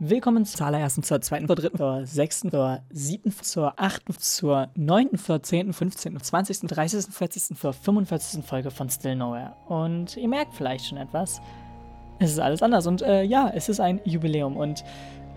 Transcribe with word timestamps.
Willkommen 0.00 0.44
zur 0.44 0.64
allerersten, 0.64 1.02
zur 1.02 1.20
zweiten, 1.20 1.48
zur 1.48 1.56
dritten, 1.56 1.76
zur 1.76 2.06
sechsten, 2.06 2.52
zur 2.52 2.78
siebten, 2.88 3.32
zur 3.32 3.72
achten, 3.80 4.16
zur 4.16 4.68
neunten, 4.76 5.18
zur 5.18 5.42
zehnten, 5.42 5.72
fünfzehnten, 5.72 6.22
zwanzigsten, 6.22 6.68
dreißigsten, 6.68 7.12
vierzigsten, 7.12 7.56
zur 7.56 7.72
45. 7.72 8.44
Folge 8.44 8.70
von 8.70 8.88
Still 8.88 9.16
Nowhere. 9.16 9.56
Und 9.66 10.16
ihr 10.16 10.28
merkt 10.28 10.54
vielleicht 10.54 10.86
schon 10.86 10.98
etwas. 10.98 11.40
Es 12.20 12.30
ist 12.30 12.38
alles 12.38 12.62
anders 12.62 12.86
und 12.86 13.02
äh, 13.02 13.24
ja, 13.24 13.50
es 13.52 13.68
ist 13.68 13.80
ein 13.80 14.00
Jubiläum 14.04 14.56
und 14.56 14.84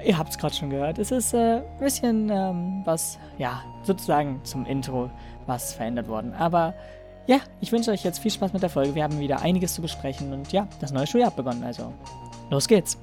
ihr 0.05 0.15
habt 0.15 0.29
es 0.29 0.37
gerade 0.37 0.53
schon 0.53 0.69
gehört. 0.69 0.99
Es 0.99 1.09
ist 1.09 1.33
äh, 1.33 1.63
ein 1.63 1.79
bisschen 1.79 2.29
ähm, 2.29 2.83
was, 2.85 3.17
ja, 3.39 3.63
sozusagen 3.81 4.41
zum 4.43 4.67
Intro 4.67 5.09
was 5.47 5.73
verändert 5.73 6.07
worden. 6.07 6.33
Aber 6.33 6.75
ja, 7.25 7.37
ich 7.61 7.71
wünsche 7.71 7.89
euch 7.89 8.03
jetzt 8.03 8.19
viel 8.19 8.29
Spaß 8.29 8.53
mit 8.53 8.61
der 8.61 8.69
Folge. 8.69 8.93
Wir 8.93 9.03
haben 9.05 9.19
wieder 9.19 9.41
einiges 9.41 9.73
zu 9.73 9.81
besprechen 9.81 10.31
und 10.33 10.51
ja, 10.51 10.67
das 10.79 10.91
neue 10.91 11.07
Schuljahr 11.07 11.31
hat 11.31 11.35
begonnen. 11.35 11.63
Also, 11.63 11.91
los 12.51 12.67
geht's. 12.67 12.99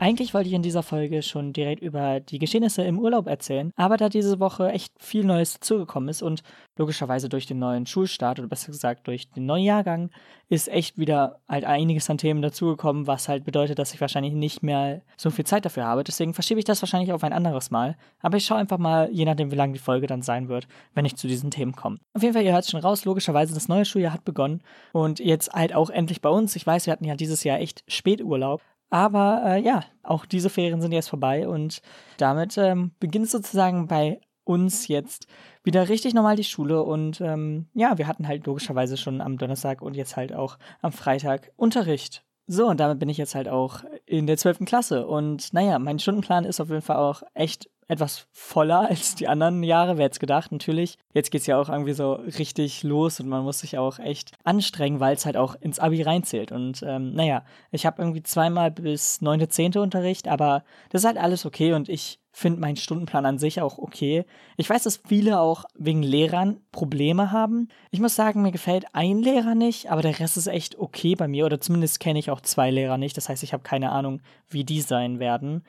Eigentlich 0.00 0.32
wollte 0.32 0.48
ich 0.48 0.54
in 0.54 0.62
dieser 0.62 0.84
Folge 0.84 1.22
schon 1.22 1.52
direkt 1.52 1.82
über 1.82 2.20
die 2.20 2.38
Geschehnisse 2.38 2.82
im 2.82 3.00
Urlaub 3.00 3.26
erzählen, 3.26 3.72
aber 3.74 3.96
da 3.96 4.08
diese 4.08 4.38
Woche 4.38 4.70
echt 4.70 4.92
viel 5.02 5.24
Neues 5.24 5.54
dazugekommen 5.54 6.08
ist 6.08 6.22
und 6.22 6.42
logischerweise 6.76 7.28
durch 7.28 7.46
den 7.46 7.58
neuen 7.58 7.84
Schulstart 7.84 8.38
oder 8.38 8.48
besser 8.48 8.68
gesagt 8.68 9.08
durch 9.08 9.28
den 9.30 9.46
neuen 9.46 9.64
Jahrgang 9.64 10.10
ist 10.48 10.68
echt 10.68 10.98
wieder 10.98 11.40
halt 11.48 11.64
einiges 11.64 12.08
an 12.08 12.16
Themen 12.16 12.42
dazugekommen, 12.42 13.08
was 13.08 13.28
halt 13.28 13.44
bedeutet, 13.44 13.80
dass 13.80 13.92
ich 13.92 14.00
wahrscheinlich 14.00 14.34
nicht 14.34 14.62
mehr 14.62 15.02
so 15.16 15.30
viel 15.30 15.44
Zeit 15.44 15.64
dafür 15.64 15.84
habe. 15.84 16.04
Deswegen 16.04 16.32
verschiebe 16.32 16.60
ich 16.60 16.64
das 16.64 16.80
wahrscheinlich 16.80 17.12
auf 17.12 17.24
ein 17.24 17.32
anderes 17.32 17.70
Mal. 17.72 17.96
Aber 18.20 18.36
ich 18.36 18.44
schaue 18.44 18.58
einfach 18.58 18.78
mal, 18.78 19.10
je 19.12 19.24
nachdem, 19.24 19.50
wie 19.50 19.56
lang 19.56 19.72
die 19.72 19.78
Folge 19.80 20.06
dann 20.06 20.22
sein 20.22 20.48
wird, 20.48 20.68
wenn 20.94 21.04
ich 21.04 21.16
zu 21.16 21.26
diesen 21.26 21.50
Themen 21.50 21.72
komme. 21.72 21.98
Auf 22.14 22.22
jeden 22.22 22.34
Fall, 22.34 22.44
ihr 22.44 22.52
hört 22.52 22.64
es 22.64 22.70
schon 22.70 22.80
raus, 22.80 23.04
logischerweise, 23.04 23.52
das 23.52 23.68
neue 23.68 23.84
Schuljahr 23.84 24.12
hat 24.12 24.24
begonnen 24.24 24.62
und 24.92 25.18
jetzt 25.18 25.52
halt 25.52 25.74
auch 25.74 25.90
endlich 25.90 26.22
bei 26.22 26.30
uns. 26.30 26.54
Ich 26.56 26.66
weiß, 26.66 26.86
wir 26.86 26.92
hatten 26.92 27.04
ja 27.04 27.16
dieses 27.16 27.44
Jahr 27.44 27.58
echt 27.58 27.82
Späturlaub, 27.88 28.62
aber 28.90 29.42
äh, 29.44 29.60
ja, 29.60 29.84
auch 30.02 30.24
diese 30.24 30.50
Ferien 30.50 30.80
sind 30.80 30.92
jetzt 30.92 31.08
vorbei 31.10 31.48
und 31.48 31.80
damit 32.16 32.56
ähm, 32.58 32.92
beginnt 33.00 33.28
sozusagen 33.28 33.86
bei 33.86 34.20
uns 34.44 34.88
jetzt 34.88 35.26
wieder 35.62 35.88
richtig 35.88 36.14
normal 36.14 36.36
die 36.36 36.44
Schule 36.44 36.82
und 36.82 37.20
ähm, 37.20 37.66
ja, 37.74 37.98
wir 37.98 38.06
hatten 38.06 38.26
halt 38.26 38.46
logischerweise 38.46 38.96
schon 38.96 39.20
am 39.20 39.36
Donnerstag 39.36 39.82
und 39.82 39.94
jetzt 39.94 40.16
halt 40.16 40.32
auch 40.32 40.58
am 40.80 40.92
Freitag 40.92 41.52
Unterricht. 41.56 42.24
So, 42.46 42.66
und 42.66 42.80
damit 42.80 42.98
bin 42.98 43.10
ich 43.10 43.18
jetzt 43.18 43.34
halt 43.34 43.46
auch 43.46 43.84
in 44.06 44.26
der 44.26 44.38
12. 44.38 44.60
Klasse 44.64 45.06
und 45.06 45.52
naja, 45.52 45.78
mein 45.78 45.98
Stundenplan 45.98 46.46
ist 46.46 46.60
auf 46.60 46.70
jeden 46.70 46.80
Fall 46.80 46.96
auch 46.96 47.22
echt 47.34 47.68
etwas 47.88 48.26
voller 48.32 48.88
als 48.88 49.14
die 49.14 49.28
anderen 49.28 49.62
Jahre, 49.62 49.96
wer 49.96 50.04
hätte 50.04 50.20
gedacht, 50.20 50.52
natürlich. 50.52 50.98
Jetzt 51.14 51.30
geht 51.30 51.40
es 51.40 51.46
ja 51.46 51.58
auch 51.58 51.70
irgendwie 51.70 51.94
so 51.94 52.12
richtig 52.12 52.82
los 52.82 53.18
und 53.18 53.28
man 53.28 53.42
muss 53.42 53.60
sich 53.60 53.78
auch 53.78 53.98
echt 53.98 54.32
anstrengen, 54.44 55.00
weil 55.00 55.16
es 55.16 55.26
halt 55.26 55.36
auch 55.36 55.56
ins 55.60 55.78
Abi 55.78 56.02
reinzählt. 56.02 56.52
Und 56.52 56.82
ähm, 56.86 57.14
naja, 57.14 57.44
ich 57.72 57.86
habe 57.86 58.02
irgendwie 58.02 58.22
zweimal 58.22 58.70
bis 58.70 59.22
9., 59.22 59.48
10. 59.48 59.78
Unterricht, 59.78 60.28
aber 60.28 60.64
das 60.90 61.02
ist 61.02 61.06
halt 61.06 61.18
alles 61.18 61.46
okay 61.46 61.72
und 61.72 61.88
ich 61.88 62.20
finde 62.30 62.60
meinen 62.60 62.76
Stundenplan 62.76 63.26
an 63.26 63.38
sich 63.38 63.60
auch 63.60 63.78
okay. 63.78 64.24
Ich 64.56 64.70
weiß, 64.70 64.84
dass 64.84 65.00
viele 65.08 65.40
auch 65.40 65.64
wegen 65.74 66.02
Lehrern 66.02 66.60
Probleme 66.70 67.32
haben. 67.32 67.68
Ich 67.90 68.00
muss 68.00 68.14
sagen, 68.14 68.42
mir 68.42 68.52
gefällt 68.52 68.86
ein 68.92 69.18
Lehrer 69.18 69.54
nicht, 69.54 69.90
aber 69.90 70.02
der 70.02 70.18
Rest 70.20 70.36
ist 70.36 70.46
echt 70.46 70.78
okay 70.78 71.16
bei 71.16 71.26
mir. 71.26 71.46
Oder 71.46 71.60
zumindest 71.60 71.98
kenne 71.98 72.18
ich 72.18 72.30
auch 72.30 72.40
zwei 72.40 72.70
Lehrer 72.70 72.96
nicht. 72.96 73.16
Das 73.16 73.28
heißt, 73.28 73.42
ich 73.42 73.52
habe 73.52 73.64
keine 73.64 73.90
Ahnung, 73.90 74.20
wie 74.48 74.62
die 74.62 74.82
sein 74.82 75.18
werden. 75.18 75.64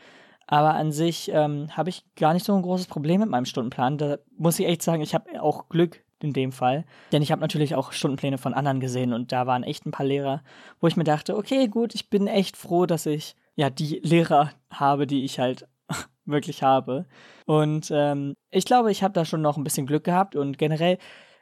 Aber 0.51 0.73
an 0.73 0.91
sich 0.91 1.29
ähm, 1.31 1.67
habe 1.77 1.89
ich 1.89 2.03
gar 2.15 2.33
nicht 2.33 2.43
so 2.43 2.55
ein 2.55 2.63
großes 2.63 2.87
Problem 2.87 3.19
mit 3.21 3.29
meinem 3.29 3.45
Stundenplan. 3.45 3.99
Da 3.99 4.17
muss 4.35 4.57
ich 4.57 4.65
echt 4.65 4.81
sagen, 4.81 5.03
ich 5.03 5.13
habe 5.13 5.39
auch 5.43 5.69
Glück 5.69 6.03
in 6.23 6.33
dem 6.33 6.51
Fall. 6.51 6.85
Denn 7.11 7.21
ich 7.21 7.31
habe 7.31 7.41
natürlich 7.41 7.75
auch 7.75 7.91
Stundenpläne 7.91 8.39
von 8.39 8.55
anderen 8.55 8.79
gesehen 8.79 9.13
und 9.13 9.31
da 9.31 9.45
waren 9.45 9.61
echt 9.61 9.85
ein 9.85 9.91
paar 9.91 10.07
Lehrer, 10.07 10.41
wo 10.81 10.87
ich 10.87 10.97
mir 10.97 11.03
dachte, 11.03 11.37
okay, 11.37 11.67
gut, 11.67 11.93
ich 11.93 12.09
bin 12.09 12.25
echt 12.25 12.57
froh, 12.57 12.87
dass 12.87 13.05
ich 13.05 13.35
ja 13.55 13.69
die 13.69 13.99
Lehrer 14.03 14.49
habe, 14.71 15.05
die 15.05 15.23
ich 15.23 15.37
halt 15.37 15.67
wirklich 16.25 16.63
habe. 16.63 17.05
Und 17.45 17.91
ähm, 17.93 18.33
ich 18.49 18.65
glaube, 18.65 18.91
ich 18.91 19.03
habe 19.03 19.13
da 19.13 19.25
schon 19.25 19.43
noch 19.43 19.55
ein 19.55 19.63
bisschen 19.63 19.85
Glück 19.85 20.03
gehabt 20.03 20.35
und 20.35 20.57
generell, 20.57 20.97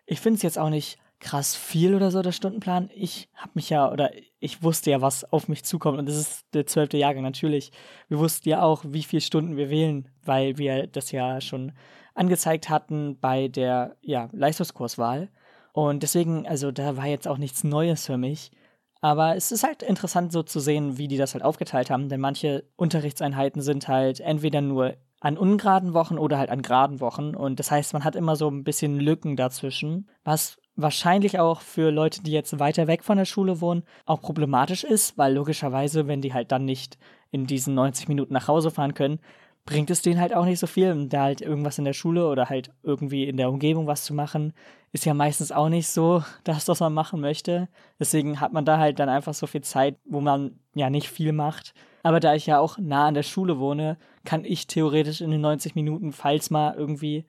ich 0.06 0.20
finde 0.20 0.36
es 0.36 0.44
jetzt 0.44 0.60
auch 0.60 0.70
nicht 0.70 1.00
krass 1.20 1.56
viel 1.56 1.96
oder 1.96 2.12
so, 2.12 2.22
der 2.22 2.32
Stundenplan. 2.32 2.90
Ich 2.94 3.30
habe 3.36 3.52
mich 3.56 3.70
ja, 3.70 3.92
oder 3.92 4.12
ich 4.40 4.62
wusste 4.64 4.92
ja, 4.92 5.02
was 5.02 5.24
auf 5.32 5.48
mich 5.48 5.64
zukommt. 5.64 5.98
Und 5.98 6.08
das 6.08 6.16
ist 6.16 6.46
der 6.54 6.66
zwölfte 6.66 6.98
Jahrgang 6.98 7.24
natürlich. 7.24 7.72
Wir 8.08 8.20
wussten 8.20 8.50
ja 8.50 8.62
auch, 8.62 8.84
wie 8.86 9.04
viele 9.04 9.22
Stunden 9.22 9.58
wir 9.58 9.70
wählen, 9.70 10.10
weil 10.24 10.58
wir 10.58 10.88
das 10.88 11.12
ja 11.12 11.42
schon 11.42 11.74
angezeigt 12.14 12.70
hatten 12.70 13.20
bei 13.20 13.48
der 13.48 13.98
ja, 14.02 14.30
Leistungskurswahl. 14.32 15.30
Und 15.74 16.04
deswegen, 16.04 16.48
also 16.48 16.72
da 16.72 16.98
war 16.98 17.06
jetzt 17.08 17.28
auch 17.28 17.38
nichts 17.38 17.64
Neues 17.64 18.06
für 18.06 18.18
mich. 18.18 18.52
Aber 19.02 19.36
es 19.36 19.52
ist 19.52 19.64
halt 19.64 19.84
interessant 19.84 20.32
so 20.32 20.44
zu 20.44 20.60
sehen, 20.60 20.98
wie 20.98 21.08
die 21.08 21.18
das 21.18 21.34
halt 21.34 21.44
aufgeteilt 21.44 21.92
haben, 21.92 22.10
denn 22.10 22.20
manche 22.20 22.64
Unterrichtseinheiten 22.76 23.62
sind 23.62 23.88
halt 23.88 24.20
entweder 24.20 24.62
nur 24.62 24.96
an 25.20 25.38
ungeraden 25.38 25.94
Wochen 25.94 26.18
oder 26.18 26.38
halt 26.38 26.50
an 26.50 26.62
geraden 26.62 27.00
Wochen. 27.00 27.36
Und 27.36 27.60
das 27.60 27.72
heißt, 27.72 27.94
man 27.94 28.04
hat 28.04 28.16
immer 28.16 28.36
so 28.36 28.50
ein 28.50 28.64
bisschen 28.64 29.00
Lücken 29.00 29.36
dazwischen, 29.36 30.10
was 30.24 30.58
wahrscheinlich 30.78 31.40
auch 31.40 31.62
für 31.62 31.92
Leute, 31.92 32.24
die 32.24 32.32
jetzt 32.32 32.60
weiter 32.60 32.88
weg 32.88 33.04
von 33.04 33.18
der 33.18 33.26
Schule 33.26 33.60
wohnen, 33.60 33.84
auch 34.06 34.22
problematisch 34.22 34.84
ist, 34.84 35.18
weil 35.18 35.34
logischerweise, 35.34 36.08
wenn 36.08 36.22
die 36.22 36.34
halt 36.34 36.52
dann 36.52 36.66
nicht 36.66 36.98
in 37.32 37.48
diesen 37.48 37.74
90 37.74 38.08
Minuten 38.08 38.34
nach 38.34 38.48
Hause 38.48 38.72
fahren 38.72 38.94
können, 38.94 39.20
bringt 39.66 39.90
es 39.90 40.02
denen 40.02 40.22
halt 40.22 40.34
auch 40.34 40.46
nicht 40.46 40.60
so 40.60 40.68
viel. 40.68 41.08
Da 41.08 41.24
halt 41.24 41.42
irgendwas 41.42 41.78
in 41.78 41.86
der 41.86 41.94
Schule 41.94 42.28
oder 42.28 42.50
halt 42.50 42.72
irgendwie 42.84 43.26
in 43.26 43.38
der 43.38 43.50
Umgebung 43.50 43.86
was 43.86 44.06
zu 44.06 44.14
machen, 44.14 44.54
ist 44.94 45.06
ja 45.06 45.14
meistens 45.14 45.52
auch 45.52 45.70
nicht 45.70 45.88
so 45.88 46.24
das, 46.44 46.68
was 46.68 46.80
man 46.80 46.94
machen 46.94 47.20
möchte. 47.20 47.68
Deswegen 48.00 48.40
hat 48.40 48.54
man 48.54 48.64
da 48.64 48.78
halt 48.78 49.00
dann 49.00 49.10
einfach 49.10 49.34
so 49.34 49.46
viel 49.46 49.62
Zeit, 49.62 49.98
wo 50.06 50.22
man 50.22 50.60
ja 50.74 50.90
nicht 50.90 51.10
viel 51.10 51.34
macht. 51.34 51.74
Aber 52.04 52.20
da 52.20 52.36
ich 52.36 52.46
ja 52.46 52.60
auch 52.60 52.78
nah 52.78 53.08
an 53.08 53.16
der 53.16 53.24
Schule 53.24 53.60
wohne, 53.60 53.98
kann 54.24 54.46
ich 54.46 54.68
theoretisch 54.68 55.22
in 55.22 55.32
den 55.32 55.42
90 55.42 55.76
Minuten, 55.76 56.14
falls 56.14 56.50
mal 56.50 56.74
irgendwie 56.76 57.26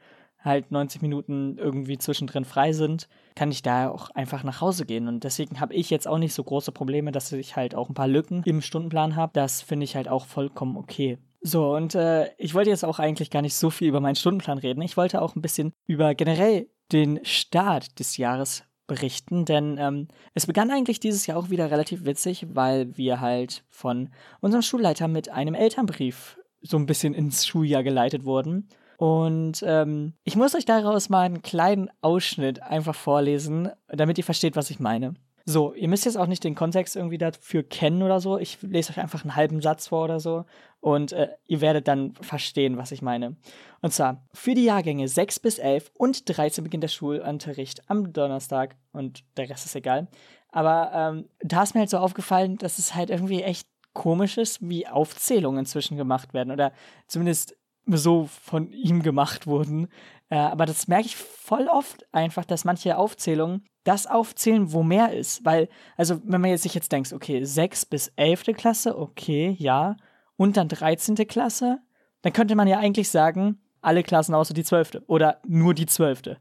halt 0.49 0.73
90 0.73 1.01
Minuten 1.03 1.57
irgendwie 1.57 1.99
zwischendrin 1.99 2.45
frei 2.45 2.73
sind, 2.73 3.09
kann 3.37 3.53
ich 3.53 3.63
da 3.63 3.89
auch 3.89 4.11
einfach 4.11 4.43
nach 4.43 4.61
Hause 4.61 4.85
gehen. 4.85 5.07
Und 5.07 5.23
deswegen 5.23 5.61
habe 5.61 5.75
ich 5.75 5.91
jetzt 5.91 6.09
auch 6.09 6.19
nicht 6.19 6.35
so 6.35 6.43
große 6.43 6.73
Probleme, 6.73 7.13
dass 7.13 7.31
ich 7.31 7.55
halt 7.55 7.77
auch 7.77 7.89
ein 7.89 7.95
paar 7.95 8.09
Lücken 8.09 8.43
im 8.45 8.61
Stundenplan 8.61 9.15
habe. 9.15 9.31
Das 9.35 9.63
finde 9.63 9.85
ich 9.85 9.95
halt 9.95 10.09
auch 10.09 10.27
vollkommen 10.27 10.77
okay. 10.77 11.19
So, 11.41 11.73
und 11.77 11.95
äh, 11.95 12.31
ich 12.37 12.55
wollte 12.55 12.71
jetzt 12.71 12.85
auch 12.85 12.99
eigentlich 12.99 13.31
gar 13.31 13.43
nicht 13.43 13.55
so 13.55 13.71
viel 13.71 13.89
über 13.89 14.01
meinen 14.01 14.17
Stundenplan 14.17 14.59
reden. 14.59 14.83
Ich 14.83 14.97
wollte 14.97 15.23
auch 15.23 15.37
ein 15.37 15.43
bisschen 15.43 15.73
über 15.87 16.17
generell 16.17 16.69
den 16.91 17.21
Start 17.23 18.01
des 18.01 18.17
Jahres 18.17 18.65
berichten, 18.89 19.45
denn 19.45 19.77
ähm, 19.79 20.09
es 20.35 20.47
begann 20.47 20.71
eigentlich 20.71 20.99
dieses 20.99 21.27
Jahr 21.27 21.39
auch 21.39 21.51
wieder 21.51 21.71
relativ 21.71 22.07
witzig, 22.07 22.47
weil 22.55 22.97
wir 22.97 23.21
halt 23.21 23.63
von 23.69 24.09
unserem 24.41 24.63
Schulleiter 24.63 25.07
mit 25.07 25.29
einem 25.29 25.55
Elternbrief 25.55 26.39
so 26.63 26.77
ein 26.77 26.87
bisschen 26.87 27.15
ins 27.15 27.47
Schuljahr 27.47 27.85
geleitet 27.85 28.25
wurden. 28.25 28.69
Und 28.99 29.63
ähm, 29.65 30.15
ich 30.25 30.35
muss 30.35 30.57
euch 30.57 30.65
daraus 30.65 31.09
mal 31.09 31.23
einen 31.23 31.41
kleinen 31.41 31.89
Ausschnitt 32.01 32.63
einfach 32.65 32.97
vorlesen, 32.97 33.71
damit 33.87 34.19
ihr 34.19 34.25
versteht, 34.25 34.57
was 34.57 34.71
ich 34.71 34.81
meine. 34.81 35.15
So, 35.45 35.73
ihr 35.73 35.89
müsst 35.89 36.05
jetzt 36.05 36.19
auch 36.19 36.27
nicht 36.27 36.43
den 36.43 36.57
Kontext 36.57 36.97
irgendwie 36.97 37.17
dafür 37.17 37.63
kennen 37.63 38.03
oder 38.03 38.21
so. 38.21 38.39
Ich 38.39 38.59
lese 38.61 38.91
euch 38.91 38.99
einfach 38.99 39.23
einen 39.23 39.37
halben 39.37 39.63
Satz 39.63 39.87
vor 39.87 40.03
oder 40.03 40.19
so 40.19 40.45
und 40.81 41.13
äh, 41.13 41.29
ihr 41.47 41.61
werdet 41.61 41.87
dann 41.87 42.15
verstehen, 42.21 42.77
was 42.77 42.91
ich 42.91 43.01
meine. 43.01 43.37
Und 43.81 43.93
zwar, 43.93 44.27
für 44.35 44.55
die 44.55 44.65
Jahrgänge 44.65 45.07
6 45.07 45.39
bis 45.41 45.59
11 45.59 45.93
und 45.97 46.29
13 46.29 46.65
beginnt 46.65 46.83
der 46.83 46.89
Schulunterricht 46.89 47.89
am 47.89 48.13
Donnerstag 48.13 48.75
und 48.93 49.23
der 49.37 49.49
Rest 49.49 49.65
ist 49.65 49.77
egal. 49.77 50.09
Aber 50.51 50.91
ähm, 50.93 51.29
da 51.39 51.63
ist 51.63 51.75
mir 51.75 51.81
halt 51.81 51.91
so 51.91 51.99
aufgefallen, 51.99 52.59
dass 52.59 52.81
es 52.81 52.97
halt 52.97 53.11
irgendwie 53.11 53.43
echt 53.43 53.69
komisch 53.95 54.39
ist, 54.39 54.59
wie 54.61 54.87
Aufzählungen 54.87 55.61
inzwischen 55.61 55.97
gemacht 55.97 56.35
werden 56.35 56.53
oder 56.53 56.73
zumindest 57.07 57.57
so 57.97 58.29
von 58.45 58.71
ihm 58.73 59.03
gemacht 59.03 59.47
wurden. 59.47 59.89
Äh, 60.29 60.37
aber 60.37 60.67
das 60.67 60.89
merke 60.89 61.07
ich 61.07 61.17
voll 61.17 61.69
oft 61.69 62.07
einfach, 62.13 62.45
dass 62.45 62.65
manche 62.65 62.99
Aufzählungen 62.99 63.65
das 63.85 64.07
aufzählen, 64.07 64.73
wo 64.73 64.83
mehr 64.83 65.13
ist. 65.13 65.45
Weil, 65.45 65.69
also, 65.97 66.21
wenn 66.25 66.41
man 66.41 66.51
jetzt 66.51 66.63
sich 66.63 66.75
jetzt 66.75 66.93
denkt, 66.93 67.13
okay, 67.13 67.45
6 67.45 67.87
bis 67.87 68.13
11. 68.17 68.45
Klasse, 68.55 68.99
okay, 68.99 69.57
ja. 69.59 69.97
Und 70.37 70.57
dann 70.57 70.69
13. 70.69 71.17
Klasse, 71.27 71.79
dann 72.23 72.33
könnte 72.33 72.55
man 72.55 72.69
ja 72.69 72.79
eigentlich 72.79 73.09
sagen, 73.09 73.61
alle 73.81 74.03
Klassen 74.03 74.35
außer 74.35 74.55
die 74.55 74.65
12. 74.65 75.03
Oder 75.07 75.41
nur 75.47 75.75
die 75.75 75.87
12. 75.87 76.37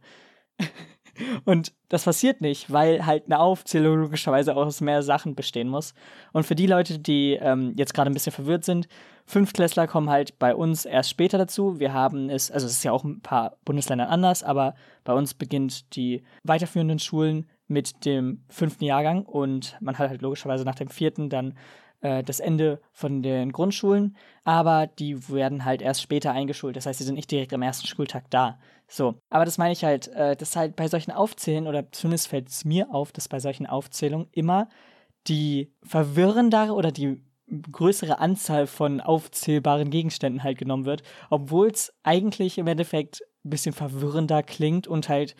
Und 1.45 1.73
das 1.89 2.03
passiert 2.03 2.41
nicht, 2.41 2.71
weil 2.71 3.05
halt 3.05 3.25
eine 3.25 3.39
Aufzählung 3.39 4.01
logischerweise 4.01 4.55
aus 4.55 4.81
mehr 4.81 5.03
Sachen 5.03 5.35
bestehen 5.35 5.69
muss. 5.69 5.93
Und 6.33 6.45
für 6.45 6.55
die 6.55 6.67
Leute, 6.67 6.99
die 6.99 7.33
ähm, 7.33 7.73
jetzt 7.75 7.93
gerade 7.93 8.09
ein 8.09 8.13
bisschen 8.13 8.33
verwirrt 8.33 8.65
sind, 8.65 8.87
Fünftklässler 9.29 9.87
kommen 9.87 10.09
halt 10.09 10.39
bei 10.39 10.55
uns 10.55 10.85
erst 10.85 11.09
später 11.09 11.37
dazu. 11.37 11.79
Wir 11.79 11.93
haben 11.93 12.29
es, 12.29 12.49
also 12.49 12.65
es 12.65 12.73
ist 12.73 12.83
ja 12.83 12.93
auch 12.93 13.03
ein 13.03 13.19
paar 13.19 13.57
Bundesländern 13.65 14.07
anders, 14.07 14.41
aber 14.41 14.73
bei 15.03 15.13
uns 15.13 15.33
beginnt 15.33 15.95
die 15.97 16.23
weiterführenden 16.43 16.99
Schulen 16.99 17.45
mit 17.67 18.05
dem 18.05 18.43
fünften 18.47 18.85
Jahrgang 18.85 19.23
und 19.25 19.75
man 19.81 19.97
hat 19.97 20.09
halt 20.09 20.21
logischerweise 20.21 20.63
nach 20.63 20.75
dem 20.75 20.87
vierten 20.87 21.29
dann 21.29 21.55
äh, 22.01 22.23
das 22.23 22.39
Ende 22.39 22.79
von 22.93 23.21
den 23.21 23.51
Grundschulen, 23.51 24.15
aber 24.45 24.87
die 24.87 25.29
werden 25.29 25.65
halt 25.65 25.81
erst 25.81 26.01
später 26.01 26.31
eingeschult. 26.31 26.77
Das 26.77 26.85
heißt, 26.85 26.99
sie 26.99 27.05
sind 27.05 27.15
nicht 27.15 27.29
direkt 27.29 27.53
am 27.53 27.61
ersten 27.61 27.87
Schultag 27.87 28.29
da. 28.29 28.59
So, 28.87 29.15
aber 29.29 29.45
das 29.45 29.57
meine 29.57 29.73
ich 29.73 29.83
halt, 29.83 30.07
äh, 30.09 30.35
dass 30.35 30.55
halt 30.55 30.75
bei 30.75 30.87
solchen 30.87 31.11
Aufzählen, 31.11 31.67
oder 31.67 31.91
zumindest 31.91 32.29
fällt 32.29 32.49
es 32.49 32.63
mir 32.63 32.93
auf, 32.93 33.11
dass 33.11 33.27
bei 33.27 33.39
solchen 33.39 33.65
Aufzählungen 33.65 34.27
immer 34.31 34.69
die 35.27 35.73
verwirrendere 35.83 36.73
oder 36.73 36.91
die 36.91 37.21
größere 37.71 38.19
Anzahl 38.19 38.67
von 38.67 39.01
aufzählbaren 39.01 39.89
Gegenständen 39.89 40.43
halt 40.43 40.57
genommen 40.57 40.85
wird, 40.85 41.03
obwohl 41.29 41.67
es 41.69 41.93
eigentlich 42.03 42.57
im 42.57 42.67
Endeffekt 42.67 43.21
ein 43.45 43.49
bisschen 43.49 43.73
verwirrender 43.73 44.43
klingt 44.43 44.87
und 44.87 45.09
halt 45.09 45.35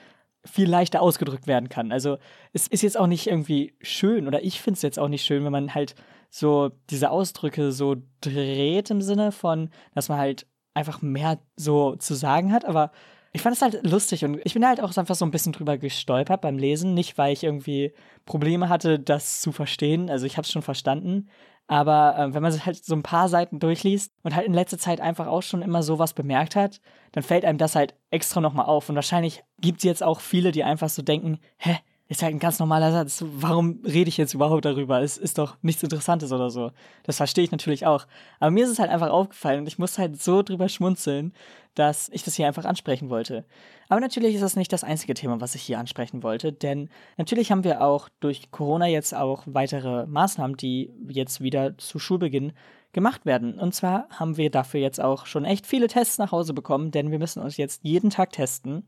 viel 0.46 0.70
leichter 0.70 1.02
ausgedrückt 1.02 1.48
werden 1.48 1.68
kann. 1.68 1.92
Also 1.92 2.18
es 2.54 2.68
ist 2.68 2.82
jetzt 2.82 2.98
auch 2.98 3.08
nicht 3.08 3.28
irgendwie 3.28 3.76
schön 3.82 4.28
oder 4.28 4.44
ich 4.44 4.62
finde 4.62 4.78
es 4.78 4.82
jetzt 4.82 5.00
auch 5.00 5.10
nicht 5.10 5.26
schön, 5.26 5.44
wenn 5.44 5.52
man 5.52 5.76
halt 5.76 5.96
so 6.30 6.72
diese 6.90 7.12
Ausdrücke 7.12 7.72
so 7.72 7.96
dreht 8.22 8.90
im 8.90 9.02
Sinne 9.02 9.32
von, 9.32 9.70
dass 9.94 10.10
man 10.10 10.18
halt 10.18 10.48
einfach 10.74 11.02
mehr 11.02 11.40
so 11.56 11.96
zu 11.96 12.14
sagen 12.14 12.54
hat, 12.54 12.66
aber 12.66 12.92
ich 13.34 13.42
fand 13.42 13.56
es 13.56 13.62
halt 13.62 13.86
lustig 13.86 14.26
und 14.26 14.40
ich 14.44 14.54
bin 14.54 14.66
halt 14.66 14.82
auch 14.82 14.96
einfach 14.96 15.16
so 15.16 15.26
ein 15.26 15.32
bisschen 15.32 15.54
drüber 15.54 15.78
gestolpert 15.78 16.42
beim 16.42 16.58
Lesen. 16.58 16.94
Nicht, 16.94 17.18
weil 17.18 17.34
ich 17.34 17.44
irgendwie 17.44 17.94
Probleme 18.26 18.70
hatte, 18.70 19.00
das 19.00 19.42
zu 19.42 19.52
verstehen. 19.52 20.10
Also 20.10 20.26
ich 20.26 20.38
habe 20.38 20.46
es 20.46 20.52
schon 20.52 20.62
verstanden. 20.62 21.30
Aber 21.68 22.18
äh, 22.18 22.34
wenn 22.34 22.42
man 22.42 22.66
halt 22.66 22.84
so 22.84 22.96
ein 22.96 23.04
paar 23.04 23.28
Seiten 23.28 23.60
durchliest 23.60 24.14
und 24.24 24.36
halt 24.36 24.48
in 24.48 24.54
letzter 24.54 24.78
Zeit 24.78 25.02
einfach 25.02 25.28
auch 25.28 25.44
schon 25.44 25.62
immer 25.62 25.84
sowas 25.84 26.14
bemerkt 26.14 26.56
hat, 26.56 26.80
dann 27.12 27.24
fällt 27.24 27.44
einem 27.44 27.58
das 27.58 27.76
halt 27.76 27.94
extra 28.10 28.40
nochmal 28.40 28.68
auf. 28.68 28.88
Und 28.88 28.96
wahrscheinlich 28.96 29.44
gibt 29.60 29.80
es 29.80 29.84
jetzt 29.84 30.04
auch 30.04 30.22
viele, 30.22 30.52
die 30.52 30.64
einfach 30.64 30.90
so 30.90 31.02
denken, 31.02 31.40
hä, 31.58 31.78
ist 32.08 32.24
halt 32.24 32.34
ein 32.34 32.40
ganz 32.40 32.60
normaler 32.60 32.92
Satz. 32.92 33.24
Warum 33.26 33.82
rede 33.84 34.10
ich 34.10 34.18
jetzt 34.18 34.34
überhaupt 34.34 34.66
darüber? 34.66 35.02
Es 35.02 35.18
ist 35.18 35.38
doch 35.38 35.58
nichts 35.62 35.84
Interessantes 35.84 36.32
oder 36.32 36.50
so. 36.50 36.72
Das 37.04 37.18
verstehe 37.18 37.44
ich 37.44 37.52
natürlich 37.52 37.86
auch. 37.86 38.08
Aber 38.40 38.52
mir 38.52 38.64
ist 38.64 38.72
es 38.72 38.80
halt 38.80 38.90
einfach 38.90 39.10
aufgefallen 39.10 39.62
und 39.62 39.68
ich 39.68 39.78
muss 39.78 39.98
halt 39.98 40.22
so 40.22 40.42
drüber 40.42 40.70
schmunzeln, 40.70 41.34
dass 41.76 42.10
ich 42.10 42.24
das 42.24 42.36
hier 42.36 42.48
einfach 42.48 42.66
ansprechen 42.66 43.10
wollte. 43.10 43.46
Aber 43.90 44.00
natürlich 44.00 44.36
ist 44.36 44.42
das 44.42 44.56
nicht 44.56 44.74
das 44.74 44.84
einzige 44.84 45.14
Thema, 45.14 45.42
was 45.42 45.54
ich 45.54 45.62
hier 45.62 45.80
ansprechen 45.80 46.24
wollte, 46.24 46.52
denn 46.52 46.90
natürlich 47.18 47.52
haben 47.52 47.64
wir 47.64 47.82
auch 47.82 48.10
durch 48.20 48.52
Corona 48.52 48.88
jetzt 48.88 49.14
auch 49.14 49.44
weitere 49.46 50.08
Maßnahmen, 50.08 50.58
die 50.58 50.92
jetzt 51.10 51.42
wieder 51.42 51.78
zu 51.78 52.00
Schulbeginn 52.00 52.54
gemacht 52.94 53.26
werden. 53.26 53.60
Und 53.60 53.76
zwar 53.76 54.08
haben 54.10 54.38
wir 54.38 54.50
dafür 54.50 54.80
jetzt 54.80 55.00
auch 55.00 55.26
schon 55.28 55.46
echt 55.46 55.68
viele 55.68 55.88
Tests 55.88 56.18
nach 56.18 56.32
Hause 56.32 56.54
bekommen, 56.54 56.90
denn 56.90 57.12
wir 57.12 57.20
müssen 57.20 57.44
uns 57.44 57.58
jetzt 57.58 57.84
jeden 57.84 58.10
Tag 58.10 58.32
testen. 58.32 58.88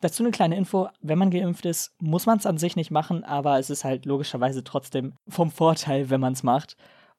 Dazu 0.00 0.22
eine 0.22 0.30
kleine 0.30 0.56
Info, 0.56 0.88
wenn 1.02 1.18
man 1.18 1.30
geimpft 1.30 1.66
ist, 1.66 1.92
muss 2.00 2.24
man 2.24 2.38
es 2.38 2.46
an 2.46 2.56
sich 2.56 2.74
nicht 2.74 2.90
machen, 2.90 3.22
aber 3.22 3.58
es 3.58 3.68
ist 3.68 3.84
halt 3.84 4.06
logischerweise 4.06 4.64
trotzdem 4.64 5.14
vom 5.28 5.50
Vorteil, 5.50 6.08
wenn 6.08 6.20
man 6.20 6.32
es 6.32 6.42
macht. 6.42 6.76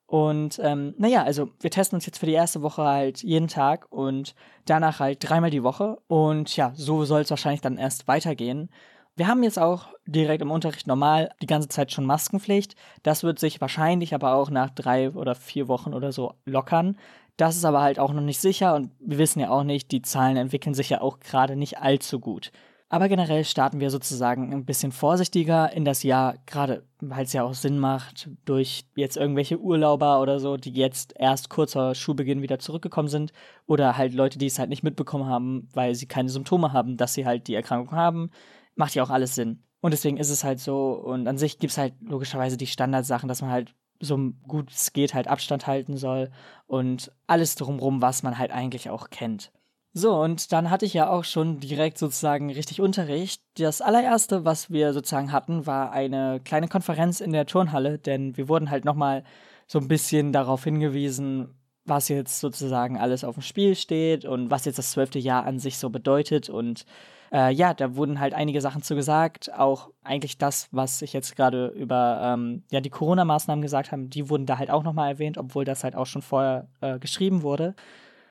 Und 0.07 0.59
ähm, 0.61 0.93
naja, 0.97 1.23
also 1.23 1.51
wir 1.61 1.69
testen 1.69 1.95
uns 1.95 2.05
jetzt 2.05 2.17
für 2.17 2.25
die 2.25 2.33
erste 2.33 2.61
Woche 2.61 2.83
halt 2.83 3.23
jeden 3.23 3.47
Tag 3.47 3.85
und 3.91 4.35
danach 4.65 4.99
halt 4.99 5.19
dreimal 5.21 5.51
die 5.51 5.63
Woche. 5.63 5.99
Und 6.07 6.53
ja, 6.57 6.73
so 6.75 7.05
soll 7.05 7.21
es 7.21 7.29
wahrscheinlich 7.29 7.61
dann 7.61 7.77
erst 7.77 8.07
weitergehen. 8.09 8.69
Wir 9.15 9.27
haben 9.27 9.43
jetzt 9.43 9.59
auch 9.59 9.87
direkt 10.05 10.41
im 10.41 10.51
Unterricht 10.51 10.87
normal 10.87 11.29
die 11.41 11.47
ganze 11.47 11.69
Zeit 11.69 11.91
schon 11.91 12.05
Maskenpflicht. 12.05 12.75
Das 13.03 13.23
wird 13.23 13.39
sich 13.39 13.61
wahrscheinlich 13.61 14.13
aber 14.13 14.33
auch 14.33 14.49
nach 14.49 14.69
drei 14.71 15.11
oder 15.11 15.35
vier 15.35 15.67
Wochen 15.67 15.93
oder 15.93 16.11
so 16.11 16.33
lockern. 16.43 16.97
Das 17.37 17.55
ist 17.55 17.63
aber 17.65 17.81
halt 17.81 17.99
auch 17.99 18.11
noch 18.11 18.21
nicht 18.21 18.41
sicher 18.41 18.75
und 18.75 18.91
wir 18.99 19.17
wissen 19.17 19.39
ja 19.39 19.49
auch 19.49 19.63
nicht, 19.63 19.91
die 19.91 20.01
Zahlen 20.01 20.37
entwickeln 20.37 20.73
sich 20.73 20.89
ja 20.89 21.01
auch 21.01 21.19
gerade 21.19 21.55
nicht 21.55 21.79
allzu 21.79 22.19
gut. 22.19 22.51
Aber 22.93 23.07
generell 23.07 23.45
starten 23.45 23.79
wir 23.79 23.89
sozusagen 23.89 24.51
ein 24.51 24.65
bisschen 24.65 24.91
vorsichtiger 24.91 25.71
in 25.71 25.85
das 25.85 26.03
Jahr, 26.03 26.35
gerade 26.45 26.83
weil 26.99 27.23
es 27.23 27.31
ja 27.31 27.41
auch 27.43 27.53
Sinn 27.53 27.79
macht, 27.79 28.29
durch 28.43 28.83
jetzt 28.97 29.15
irgendwelche 29.15 29.61
Urlauber 29.61 30.19
oder 30.21 30.41
so, 30.41 30.57
die 30.57 30.73
jetzt 30.73 31.13
erst 31.17 31.49
kurz 31.49 31.71
vor 31.71 31.95
Schulbeginn 31.95 32.41
wieder 32.41 32.59
zurückgekommen 32.59 33.07
sind 33.07 33.31
oder 33.65 33.95
halt 33.95 34.13
Leute, 34.13 34.37
die 34.39 34.47
es 34.47 34.59
halt 34.59 34.69
nicht 34.69 34.83
mitbekommen 34.83 35.25
haben, 35.25 35.69
weil 35.71 35.95
sie 35.95 36.05
keine 36.05 36.27
Symptome 36.27 36.73
haben, 36.73 36.97
dass 36.97 37.13
sie 37.13 37.25
halt 37.25 37.47
die 37.47 37.55
Erkrankung 37.55 37.95
haben, 37.95 38.29
macht 38.75 38.93
ja 38.93 39.03
auch 39.03 39.09
alles 39.09 39.35
Sinn. 39.35 39.63
Und 39.79 39.91
deswegen 39.91 40.17
ist 40.17 40.29
es 40.29 40.43
halt 40.43 40.59
so, 40.59 40.91
und 40.91 41.29
an 41.29 41.37
sich 41.37 41.59
gibt 41.59 41.71
es 41.71 41.77
halt 41.77 41.93
logischerweise 42.01 42.57
die 42.57 42.67
Standardsachen, 42.67 43.29
dass 43.29 43.41
man 43.41 43.51
halt 43.51 43.73
so 44.01 44.17
gut 44.45 44.69
es 44.69 44.91
geht 44.91 45.13
halt 45.13 45.29
Abstand 45.29 45.65
halten 45.65 45.95
soll 45.95 46.29
und 46.67 47.09
alles 47.25 47.55
drumrum, 47.55 48.01
was 48.01 48.21
man 48.21 48.37
halt 48.37 48.51
eigentlich 48.51 48.89
auch 48.89 49.11
kennt. 49.11 49.53
So, 49.93 50.15
und 50.21 50.53
dann 50.53 50.69
hatte 50.69 50.85
ich 50.85 50.93
ja 50.93 51.09
auch 51.09 51.25
schon 51.25 51.59
direkt 51.59 51.97
sozusagen 51.97 52.49
richtig 52.49 52.79
Unterricht. 52.79 53.41
Das 53.57 53.81
allererste, 53.81 54.45
was 54.45 54.69
wir 54.69 54.93
sozusagen 54.93 55.33
hatten, 55.33 55.65
war 55.65 55.91
eine 55.91 56.39
kleine 56.45 56.69
Konferenz 56.69 57.19
in 57.19 57.33
der 57.33 57.45
Turnhalle, 57.45 57.99
denn 57.99 58.37
wir 58.37 58.47
wurden 58.47 58.69
halt 58.69 58.85
nochmal 58.85 59.25
so 59.67 59.79
ein 59.79 59.89
bisschen 59.89 60.31
darauf 60.31 60.63
hingewiesen, 60.63 61.49
was 61.83 62.07
jetzt 62.07 62.39
sozusagen 62.39 62.97
alles 62.97 63.25
auf 63.25 63.35
dem 63.35 63.41
Spiel 63.41 63.75
steht 63.75 64.23
und 64.23 64.49
was 64.49 64.63
jetzt 64.63 64.77
das 64.79 64.91
zwölfte 64.91 65.19
Jahr 65.19 65.45
an 65.45 65.59
sich 65.59 65.77
so 65.77 65.89
bedeutet. 65.89 66.49
Und 66.49 66.85
äh, 67.33 67.53
ja, 67.53 67.73
da 67.73 67.95
wurden 67.97 68.21
halt 68.21 68.33
einige 68.33 68.61
Sachen 68.61 68.83
zu 68.83 68.95
gesagt. 68.95 69.53
Auch 69.53 69.89
eigentlich 70.03 70.37
das, 70.37 70.69
was 70.71 71.01
ich 71.01 71.11
jetzt 71.11 71.35
gerade 71.35 71.67
über 71.67 72.21
ähm, 72.23 72.63
ja, 72.71 72.79
die 72.79 72.89
Corona-Maßnahmen 72.89 73.61
gesagt 73.61 73.91
habe, 73.91 74.03
die 74.03 74.29
wurden 74.29 74.45
da 74.45 74.57
halt 74.57 74.69
auch 74.71 74.83
nochmal 74.83 75.11
erwähnt, 75.11 75.37
obwohl 75.37 75.65
das 75.65 75.83
halt 75.83 75.95
auch 75.97 76.05
schon 76.05 76.21
vorher 76.21 76.69
äh, 76.79 76.97
geschrieben 76.97 77.41
wurde. 77.41 77.75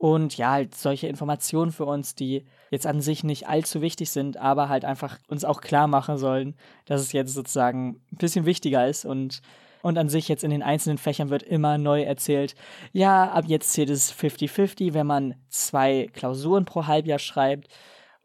Und 0.01 0.39
ja, 0.39 0.53
halt 0.53 0.75
solche 0.75 1.09
Informationen 1.09 1.73
für 1.73 1.85
uns, 1.85 2.15
die 2.15 2.47
jetzt 2.71 2.87
an 2.87 3.03
sich 3.03 3.23
nicht 3.23 3.49
allzu 3.49 3.83
wichtig 3.83 4.09
sind, 4.09 4.39
aber 4.39 4.71
halt 4.71 4.87
einfach 4.87 5.19
uns 5.29 5.45
auch 5.45 5.61
klar 5.61 5.89
machen 5.89 6.17
sollen, 6.17 6.55
dass 6.87 7.03
es 7.03 7.13
jetzt 7.13 7.35
sozusagen 7.35 8.01
ein 8.11 8.17
bisschen 8.17 8.47
wichtiger 8.47 8.89
ist 8.89 9.05
und 9.05 9.43
und 9.83 9.99
an 9.99 10.09
sich 10.09 10.29
jetzt 10.29 10.43
in 10.45 10.51
den 10.51 10.63
einzelnen 10.63 10.97
Fächern 10.97 11.29
wird 11.29 11.43
immer 11.43 11.77
neu 11.79 12.03
erzählt, 12.03 12.55
ja, 12.93 13.31
ab 13.31 13.45
jetzt 13.47 13.73
zählt 13.73 13.91
es 13.91 14.13
50-50, 14.13 14.95
wenn 14.95 15.07
man 15.07 15.35
zwei 15.49 16.09
Klausuren 16.15 16.65
pro 16.65 16.87
Halbjahr 16.87 17.19
schreibt 17.19 17.69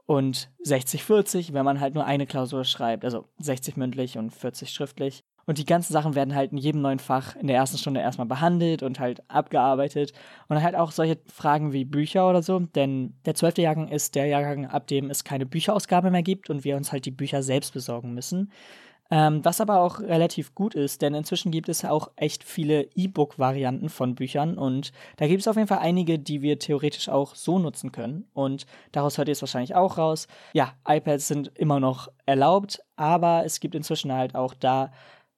und 0.06 0.50
60-40, 0.66 1.52
wenn 1.52 1.66
man 1.66 1.82
halt 1.82 1.94
nur 1.94 2.06
eine 2.06 2.26
Klausur 2.26 2.64
schreibt, 2.64 3.04
also 3.04 3.26
60 3.40 3.76
mündlich 3.76 4.18
und 4.18 4.32
40 4.32 4.70
schriftlich. 4.70 5.24
Und 5.46 5.58
die 5.60 5.66
ganzen 5.66 5.94
Sachen 5.94 6.16
werden 6.16 6.36
halt 6.36 6.52
in 6.52 6.58
jedem 6.58 6.82
neuen 6.82 7.00
Fach 7.00 7.36
in 7.36 7.48
der 7.48 7.56
ersten 7.56 7.78
Stunde 7.78 8.00
erstmal 8.00 8.28
behandelt 8.28 8.82
und 8.84 9.00
halt 9.00 9.22
abgearbeitet. 9.30 10.14
Und 10.48 10.62
halt 10.62 10.76
auch 10.76 10.92
solche 10.92 11.20
Fragen 11.28 11.72
wie 11.72 11.86
Bücher 11.86 12.30
oder 12.30 12.42
so. 12.42 12.60
Denn 12.60 13.14
der 13.26 13.36
zwölfte 13.36 13.62
Jahrgang 13.62 13.90
ist 13.90 14.16
der 14.16 14.26
Jahrgang, 14.26 14.66
ab 14.66 14.88
dem 14.88 15.10
es 15.10 15.24
keine 15.24 15.46
Bücherausgabe 15.46 16.12
mehr 16.12 16.24
gibt 16.24 16.50
und 16.50 16.64
wir 16.64 16.76
uns 16.76 16.92
halt 16.92 17.06
die 17.06 17.12
Bücher 17.12 17.44
selbst 17.44 17.74
besorgen 17.74 18.14
müssen. 18.14 18.52
Ähm, 19.12 19.46
was 19.46 19.62
aber 19.62 19.82
auch 19.82 20.00
relativ 20.00 20.56
gut 20.56 20.74
ist, 20.74 21.04
denn 21.04 21.14
inzwischen 21.14 21.52
gibt 21.52 21.70
es 21.70 21.86
auch 21.86 22.10
echt 22.16 22.44
viele 22.44 22.90
E-Book-Varianten 22.96 23.90
von 23.90 24.16
Büchern 24.16 24.58
und 24.58 24.92
da 25.18 25.28
gibt 25.28 25.42
es 25.42 25.48
auf 25.48 25.58
jeden 25.58 25.68
Fall 25.68 25.80
einige, 25.80 26.18
die 26.18 26.42
wir 26.42 26.58
theoretisch 26.58 27.08
auch 27.10 27.36
so 27.36 27.60
nutzen 27.60 27.92
können. 27.92 28.28
Und 28.34 28.66
daraus 28.94 29.20
hört 29.20 29.28
ihr 29.28 29.34
es 29.34 29.44
wahrscheinlich 29.44 29.76
auch 29.76 30.00
raus. 30.00 30.28
Ja, 30.54 30.74
iPads 30.88 31.28
sind 31.28 31.52
immer 31.54 31.80
noch 31.80 32.08
erlaubt, 32.26 32.82
aber 32.96 33.46
es 33.46 33.60
gibt 33.60 33.76
inzwischen 33.76 34.12
halt 34.12 34.34
auch 34.34 34.56
da 34.56 34.92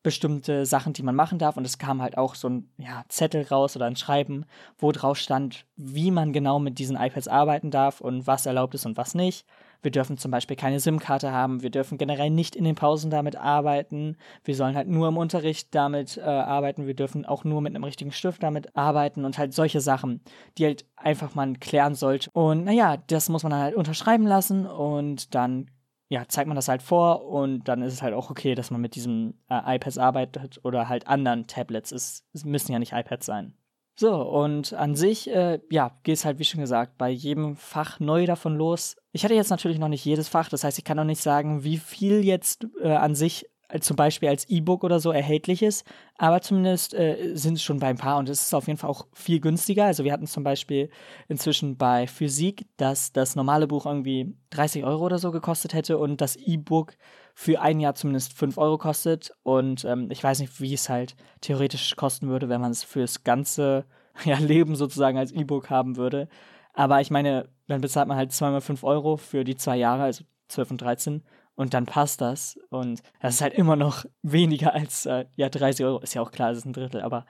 bestimmte 0.08 0.66
Sachen, 0.66 0.94
die 0.94 1.04
man 1.04 1.16
machen 1.16 1.38
darf. 1.38 1.58
Und 1.58 1.66
es 1.66 1.80
kam 1.80 2.02
halt 2.02 2.18
auch 2.18 2.36
so 2.36 2.48
ein 2.48 2.70
ja, 2.78 3.04
Zettel 3.10 3.46
raus 3.46 3.76
oder 3.76 3.88
ein 3.88 3.98
Schreiben, 3.98 4.46
wo 4.78 4.94
drauf 4.94 5.18
stand, 5.18 5.66
wie 5.76 6.12
man 6.12 6.32
genau 6.32 6.60
mit 6.60 6.80
diesen 6.80 6.96
iPads 6.96 7.28
arbeiten 7.28 7.72
darf 7.72 8.00
und 8.00 8.26
was 8.26 8.46
erlaubt 8.46 8.74
ist 8.74 8.86
und 8.86 8.96
was 8.96 9.16
nicht. 9.16 9.46
Wir 9.82 9.92
dürfen 9.92 10.18
zum 10.18 10.32
Beispiel 10.32 10.56
keine 10.56 10.80
SIM-Karte 10.80 11.34
haben. 11.34 11.62
Wir 11.62 11.70
dürfen 11.70 11.98
generell 11.98 12.30
nicht 12.30 12.56
in 12.56 12.64
den 12.64 12.76
Pausen 12.76 13.12
damit 13.12 13.36
arbeiten. 13.36 14.16
Wir 14.46 14.56
sollen 14.56 14.78
halt 14.78 14.88
nur 14.88 15.10
im 15.10 15.18
Unterricht 15.18 15.76
damit 15.76 16.16
äh, 16.16 16.22
arbeiten. 16.22 16.88
Wir 16.88 16.96
dürfen 16.96 17.26
auch 17.26 17.44
nur 17.44 17.62
mit 17.62 17.76
einem 17.76 17.84
richtigen 17.84 18.14
Stift 18.14 18.44
damit 18.44 18.78
arbeiten 18.78 19.26
und 19.26 19.38
halt 19.38 19.54
solche 19.54 19.82
Sachen, 19.82 20.22
die 20.58 20.64
halt 20.64 20.86
einfach 20.96 21.36
man 21.36 21.60
klären 21.60 21.96
sollte. 21.96 22.30
Und 22.32 22.64
naja, 22.64 22.96
das 23.08 23.28
muss 23.28 23.44
man 23.44 23.52
dann 23.52 23.62
halt 23.62 23.76
unterschreiben 23.76 24.26
lassen 24.26 24.66
und 24.66 25.36
dann 25.36 25.70
ja, 26.10 26.26
zeigt 26.28 26.48
man 26.48 26.56
das 26.56 26.70
halt 26.70 26.82
vor 26.82 27.26
und 27.26 27.68
dann 27.68 27.82
ist 27.82 27.94
es 27.94 28.02
halt 28.02 28.14
auch 28.14 28.30
okay, 28.30 28.56
dass 28.56 28.72
man 28.72 28.82
mit 28.82 28.96
diesen 28.96 29.42
äh, 29.50 29.76
iPads 29.76 29.98
arbeitet 29.98 30.60
oder 30.64 30.88
halt 30.88 31.08
anderen 31.08 31.48
Tablets. 31.48 31.92
Es, 31.92 32.24
es 32.34 32.46
müssen 32.46 32.72
ja 32.72 32.80
nicht 32.80 32.94
iPads 32.94 33.26
sein. 33.26 33.54
So, 34.00 34.14
und 34.22 34.74
an 34.74 34.96
sich, 34.96 35.28
äh, 35.30 35.60
ja, 35.72 35.98
geht 36.04 36.16
es 36.16 36.24
halt, 36.24 36.38
wie 36.38 36.44
schon 36.46 36.62
gesagt, 36.62 37.00
bei 37.00 37.10
jedem 37.10 37.56
Fach 37.56 38.00
neu 38.00 38.28
davon 38.28 38.56
los. 38.56 38.96
Ich 39.12 39.24
hatte 39.24 39.34
jetzt 39.34 39.50
natürlich 39.50 39.80
noch 39.80 39.88
nicht 39.88 40.06
jedes 40.06 40.30
Fach, 40.30 40.50
das 40.50 40.64
heißt, 40.64 40.78
ich 40.78 40.84
kann 40.84 40.98
noch 40.98 41.04
nicht 41.04 41.22
sagen, 41.22 41.64
wie 41.64 41.78
viel 41.78 42.24
jetzt 42.24 42.68
äh, 42.80 42.92
an 42.92 43.16
sich 43.16 43.50
zum 43.82 43.96
Beispiel 43.96 44.30
als 44.30 44.48
E-Book 44.50 44.84
oder 44.84 45.00
so 45.00 45.12
erhältlich 45.12 45.62
ist, 45.62 45.86
aber 46.18 46.42
zumindest 46.42 46.94
äh, 46.94 47.32
sind 47.34 47.56
es 47.56 47.64
schon 47.64 47.80
bei 47.80 47.88
ein 47.88 47.98
paar 47.98 48.18
und 48.18 48.30
es 48.30 48.44
ist 48.44 48.54
auf 48.54 48.68
jeden 48.68 48.80
Fall 48.80 48.90
auch 48.90 49.08
viel 49.14 49.40
günstiger. 49.42 49.86
Also 49.86 50.04
wir 50.04 50.14
hatten 50.14 50.28
zum 50.28 50.44
Beispiel 50.44 50.90
inzwischen 51.28 51.78
bei 51.78 52.08
Physik, 52.08 52.66
dass 52.78 53.12
das 53.12 53.36
normale 53.36 53.68
Buch 53.68 53.86
irgendwie 53.86 54.36
30 54.52 54.86
Euro 54.86 55.06
oder 55.06 55.20
so 55.20 55.32
gekostet 55.32 55.74
hätte 55.74 55.98
und 55.98 56.22
das 56.22 56.38
E-Book 56.38 56.94
für 57.36 57.62
ein 57.62 57.80
Jahr 57.80 57.96
zumindest 57.96 58.34
5 58.34 58.58
Euro 58.58 58.78
kostet 58.78 59.32
und 59.44 59.84
ähm, 59.84 60.10
ich 60.12 60.24
weiß 60.24 60.40
nicht, 60.40 60.62
wie 60.62 60.74
es 60.74 60.88
halt 60.88 61.16
theoretisch 61.42 61.96
kosten 61.96 62.30
würde, 62.30 62.50
wenn 62.50 62.62
man 62.62 62.72
es 62.72 62.84
fürs 62.84 63.24
ganze 63.24 63.86
ja, 64.24 64.38
Leben 64.38 64.76
sozusagen 64.76 65.18
als 65.18 65.32
E-Book 65.32 65.70
haben 65.70 65.98
würde. 65.98 66.30
Aber 66.74 67.02
ich 67.02 67.12
meine, 67.12 67.50
dann 67.68 67.82
bezahlt 67.82 68.08
man 68.08 68.18
halt 68.18 68.32
zweimal 68.32 68.62
5 68.62 68.84
Euro 68.84 69.18
für 69.18 69.44
die 69.44 69.56
zwei 69.56 69.78
Jahre, 69.78 70.04
also 70.04 70.24
12 70.48 70.72
und 70.72 70.82
13 70.82 71.24
und 71.58 71.74
dann 71.74 71.86
passt 71.86 72.22
das. 72.22 72.58
Und 72.70 73.02
das 73.20 73.36
ist 73.36 73.42
halt 73.42 73.56
immer 73.56 73.76
noch 73.76 74.06
weniger 74.22 74.74
als, 74.74 75.06
äh, 75.06 75.26
ja, 75.36 75.50
30 75.50 75.86
Euro. 75.86 76.00
Ist 76.00 76.14
ja 76.14 76.22
auch 76.22 76.32
klar, 76.32 76.50
das 76.50 76.60
ist 76.60 76.66
ein 76.66 76.74
Drittel, 76.74 77.02
aber 77.02 77.26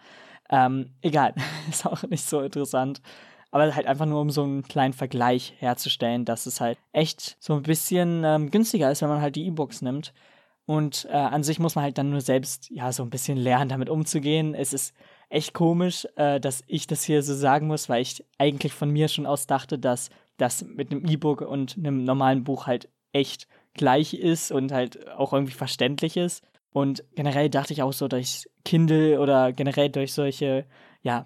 ähm, 0.49 0.91
egal. 1.01 1.33
ist 1.69 1.87
auch 1.87 2.03
nicht 2.03 2.25
so 2.25 2.41
interessant. 2.41 3.01
Aber 3.49 3.73
halt 3.73 3.87
einfach 3.87 4.05
nur, 4.05 4.19
um 4.19 4.29
so 4.29 4.43
einen 4.43 4.63
kleinen 4.63 4.93
Vergleich 4.93 5.53
herzustellen, 5.57 6.25
dass 6.25 6.45
es 6.45 6.59
halt 6.59 6.77
echt 6.91 7.37
so 7.39 7.55
ein 7.55 7.63
bisschen 7.63 8.23
ähm, 8.25 8.51
günstiger 8.51 8.91
ist, 8.91 9.01
wenn 9.01 9.09
man 9.09 9.21
halt 9.21 9.37
die 9.37 9.47
E-Books 9.47 9.81
nimmt. 9.81 10.13
Und 10.65 11.07
äh, 11.09 11.15
an 11.15 11.43
sich 11.43 11.59
muss 11.59 11.75
man 11.75 11.85
halt 11.85 11.97
dann 11.97 12.09
nur 12.09 12.19
selbst, 12.19 12.69
ja, 12.69 12.91
so 12.91 13.03
ein 13.03 13.09
bisschen 13.09 13.37
lernen, 13.37 13.69
damit 13.69 13.89
umzugehen. 13.89 14.53
Es 14.53 14.73
ist 14.73 14.93
echt 15.29 15.53
komisch, 15.53 16.05
äh, 16.17 16.41
dass 16.41 16.65
ich 16.67 16.85
das 16.85 17.03
hier 17.03 17.23
so 17.23 17.33
sagen 17.33 17.67
muss, 17.67 17.87
weil 17.87 18.01
ich 18.01 18.25
eigentlich 18.37 18.73
von 18.73 18.91
mir 18.91 19.07
schon 19.07 19.25
aus 19.25 19.47
dachte, 19.47 19.79
dass 19.79 20.09
das 20.35 20.63
mit 20.63 20.91
einem 20.91 21.05
E-Book 21.05 21.39
und 21.39 21.77
einem 21.77 22.03
normalen 22.03 22.43
Buch 22.43 22.67
halt 22.67 22.89
echt 23.13 23.47
gleich 23.77 24.13
ist 24.13 24.51
und 24.51 24.71
halt 24.71 25.07
auch 25.09 25.33
irgendwie 25.33 25.53
verständlich 25.53 26.17
ist. 26.17 26.43
Und 26.71 27.03
generell 27.15 27.49
dachte 27.49 27.73
ich 27.73 27.81
auch 27.81 27.93
so 27.93 28.07
durch 28.07 28.47
Kindle 28.65 29.19
oder 29.19 29.53
generell 29.53 29.89
durch 29.89 30.13
solche, 30.13 30.67
ja, 31.01 31.25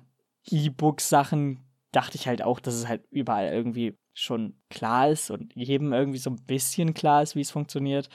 E-Book-Sachen 0.49 1.59
dachte 1.91 2.15
ich 2.15 2.27
halt 2.27 2.41
auch, 2.41 2.59
dass 2.59 2.75
es 2.75 2.87
halt 2.87 3.03
überall 3.09 3.51
irgendwie 3.51 3.97
schon 4.13 4.55
klar 4.69 5.09
ist 5.09 5.29
und 5.31 5.53
jedem 5.55 5.93
irgendwie 5.93 6.17
so 6.19 6.29
ein 6.29 6.43
bisschen 6.45 6.93
klar 6.93 7.21
ist, 7.23 7.35
wie 7.35 7.41
es 7.41 7.51
funktioniert. 7.51 8.07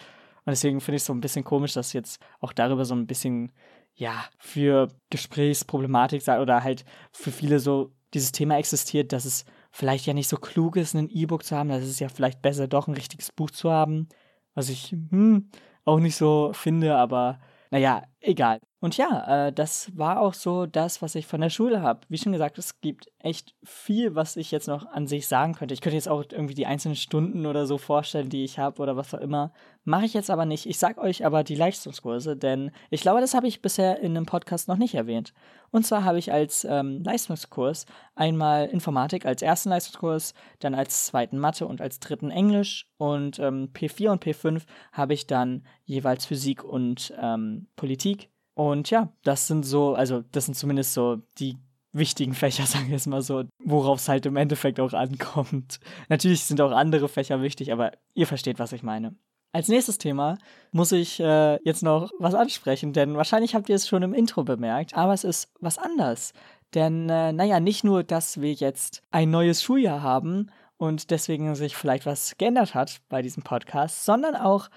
Und 0.44 0.50
deswegen 0.50 0.80
finde 0.80 0.96
ich 0.96 1.02
es 1.02 1.06
so 1.06 1.12
ein 1.12 1.20
bisschen 1.20 1.44
komisch, 1.44 1.74
dass 1.74 1.92
jetzt 1.92 2.20
auch 2.40 2.52
darüber 2.52 2.84
so 2.84 2.94
ein 2.94 3.06
bisschen, 3.06 3.52
ja, 3.94 4.24
für 4.38 4.88
Gesprächsproblematik 5.10 6.26
oder 6.28 6.62
halt 6.62 6.84
für 7.12 7.32
viele 7.32 7.58
so 7.58 7.92
dieses 8.14 8.32
Thema 8.32 8.56
existiert, 8.56 9.12
dass 9.12 9.24
es 9.24 9.44
vielleicht 9.70 10.06
ja 10.06 10.14
nicht 10.14 10.28
so 10.28 10.36
klug 10.36 10.76
ist, 10.76 10.94
ein 10.94 11.10
E-Book 11.10 11.44
zu 11.44 11.56
haben, 11.56 11.68
dass 11.68 11.82
es 11.82 12.00
ja 12.00 12.08
vielleicht 12.08 12.40
besser 12.40 12.68
doch 12.68 12.88
ein 12.88 12.94
richtiges 12.94 13.32
Buch 13.32 13.50
zu 13.50 13.70
haben, 13.70 14.08
was 14.56 14.68
ich 14.68 14.90
hm, 15.10 15.48
auch 15.84 16.00
nicht 16.00 16.16
so 16.16 16.50
finde, 16.52 16.96
aber 16.96 17.38
naja, 17.70 18.02
egal. 18.26 18.60
Und 18.78 18.98
ja, 18.98 19.46
äh, 19.48 19.52
das 19.52 19.90
war 19.96 20.20
auch 20.20 20.34
so 20.34 20.66
das, 20.66 21.00
was 21.00 21.14
ich 21.14 21.26
von 21.26 21.40
der 21.40 21.48
Schule 21.50 21.80
habe. 21.80 22.00
Wie 22.08 22.18
schon 22.18 22.32
gesagt, 22.32 22.58
es 22.58 22.80
gibt 22.80 23.10
echt 23.18 23.54
viel, 23.64 24.14
was 24.14 24.36
ich 24.36 24.50
jetzt 24.50 24.68
noch 24.68 24.86
an 24.86 25.06
sich 25.06 25.26
sagen 25.26 25.54
könnte. 25.54 25.72
Ich 25.72 25.80
könnte 25.80 25.96
jetzt 25.96 26.08
auch 26.08 26.24
irgendwie 26.30 26.54
die 26.54 26.66
einzelnen 26.66 26.94
Stunden 26.94 27.46
oder 27.46 27.66
so 27.66 27.78
vorstellen, 27.78 28.28
die 28.28 28.44
ich 28.44 28.58
habe 28.58 28.82
oder 28.82 28.96
was 28.96 29.14
auch 29.14 29.20
immer. 29.20 29.52
Mache 29.84 30.04
ich 30.04 30.14
jetzt 30.14 30.30
aber 30.30 30.44
nicht. 30.44 30.66
Ich 30.66 30.78
sag 30.78 30.98
euch 30.98 31.24
aber 31.24 31.42
die 31.42 31.54
Leistungskurse, 31.54 32.36
denn 32.36 32.70
ich 32.90 33.00
glaube, 33.00 33.20
das 33.20 33.34
habe 33.34 33.48
ich 33.48 33.62
bisher 33.62 33.98
in 34.00 34.16
einem 34.16 34.26
Podcast 34.26 34.68
noch 34.68 34.76
nicht 34.76 34.94
erwähnt. 34.94 35.32
Und 35.70 35.86
zwar 35.86 36.04
habe 36.04 36.18
ich 36.18 36.32
als 36.32 36.64
ähm, 36.64 37.02
Leistungskurs 37.02 37.86
einmal 38.14 38.66
Informatik 38.66 39.26
als 39.26 39.42
ersten 39.42 39.70
Leistungskurs, 39.70 40.34
dann 40.60 40.74
als 40.74 41.06
zweiten 41.06 41.38
Mathe 41.38 41.66
und 41.66 41.80
als 41.80 41.98
dritten 41.98 42.30
Englisch 42.30 42.88
und 42.98 43.38
ähm, 43.38 43.70
P4 43.74 44.10
und 44.10 44.24
P5 44.24 44.62
habe 44.92 45.14
ich 45.14 45.26
dann 45.26 45.64
jeweils 45.84 46.26
Physik 46.26 46.64
und 46.64 47.12
ähm, 47.20 47.66
Politik 47.76 48.15
und 48.56 48.88
ja, 48.88 49.12
das 49.22 49.46
sind 49.46 49.64
so, 49.64 49.94
also 49.94 50.24
das 50.32 50.46
sind 50.46 50.54
zumindest 50.54 50.94
so 50.94 51.18
die 51.38 51.58
wichtigen 51.92 52.32
Fächer, 52.32 52.64
sagen 52.66 52.86
wir 52.86 52.94
jetzt 52.94 53.06
mal 53.06 53.20
so, 53.20 53.44
worauf 53.62 53.98
es 53.98 54.08
halt 54.08 54.24
im 54.24 54.36
Endeffekt 54.36 54.80
auch 54.80 54.94
ankommt. 54.94 55.78
Natürlich 56.08 56.44
sind 56.44 56.60
auch 56.62 56.72
andere 56.72 57.08
Fächer 57.08 57.42
wichtig, 57.42 57.70
aber 57.70 57.92
ihr 58.14 58.26
versteht, 58.26 58.58
was 58.58 58.72
ich 58.72 58.82
meine. 58.82 59.14
Als 59.52 59.68
nächstes 59.68 59.98
Thema 59.98 60.38
muss 60.72 60.90
ich 60.92 61.20
äh, 61.20 61.62
jetzt 61.64 61.82
noch 61.82 62.10
was 62.18 62.34
ansprechen, 62.34 62.94
denn 62.94 63.16
wahrscheinlich 63.16 63.54
habt 63.54 63.68
ihr 63.68 63.76
es 63.76 63.88
schon 63.88 64.02
im 64.02 64.14
Intro 64.14 64.42
bemerkt, 64.42 64.94
aber 64.96 65.12
es 65.12 65.24
ist 65.24 65.52
was 65.60 65.76
anders. 65.76 66.32
Denn, 66.74 67.10
äh, 67.10 67.32
naja, 67.32 67.60
nicht 67.60 67.84
nur, 67.84 68.04
dass 68.04 68.40
wir 68.40 68.52
jetzt 68.52 69.02
ein 69.10 69.30
neues 69.30 69.62
Schuljahr 69.62 70.02
haben 70.02 70.50
und 70.78 71.10
deswegen 71.10 71.54
sich 71.54 71.76
vielleicht 71.76 72.06
was 72.06 72.38
geändert 72.38 72.74
hat 72.74 73.00
bei 73.10 73.20
diesem 73.20 73.42
Podcast, 73.42 74.04
sondern 74.04 74.34
auch, 74.34 74.68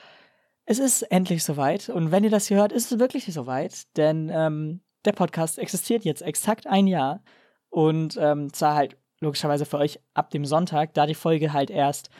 es 0.69 0.77
ist 0.77 1.01
endlich 1.01 1.43
soweit. 1.43 1.89
Und 1.89 2.11
wenn 2.11 2.23
ihr 2.23 2.29
das 2.29 2.47
hier 2.47 2.57
hört, 2.57 2.71
ist 2.71 2.91
es 2.91 2.99
wirklich 2.99 3.25
soweit, 3.25 3.97
denn 3.97 4.29
ähm, 4.31 4.81
der 5.03 5.13
Podcast 5.13 5.57
existiert 5.57 6.05
jetzt 6.05 6.21
exakt 6.21 6.67
ein 6.67 6.85
Jahr. 6.85 7.23
Und 7.69 8.17
ähm, 8.21 8.53
zwar 8.53 8.75
halt 8.75 8.95
logischerweise 9.19 9.65
für 9.65 9.79
euch 9.79 9.99
ab 10.13 10.29
dem 10.29 10.45
Sonntag, 10.45 10.93
da 10.93 11.07
die 11.07 11.15
Folge 11.15 11.53
halt 11.53 11.71
erst 11.71 12.11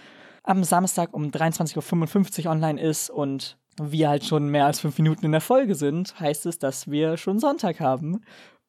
am 0.42 0.64
Samstag 0.64 1.14
um 1.14 1.30
23.55 1.30 2.46
Uhr 2.46 2.52
online 2.52 2.82
ist 2.82 3.12
und 3.12 3.60
wir 3.80 4.10
halt 4.10 4.26
schon 4.26 4.50
mehr 4.50 4.66
als 4.66 4.80
fünf 4.80 4.98
Minuten 4.98 5.26
in 5.26 5.32
der 5.32 5.42
Folge 5.42 5.76
sind, 5.76 6.20
heißt 6.20 6.48
es, 6.48 6.58
dass 6.58 6.90
wir 6.90 7.18
schon 7.18 7.38
Sonntag 7.38 7.80
haben. 7.80 8.22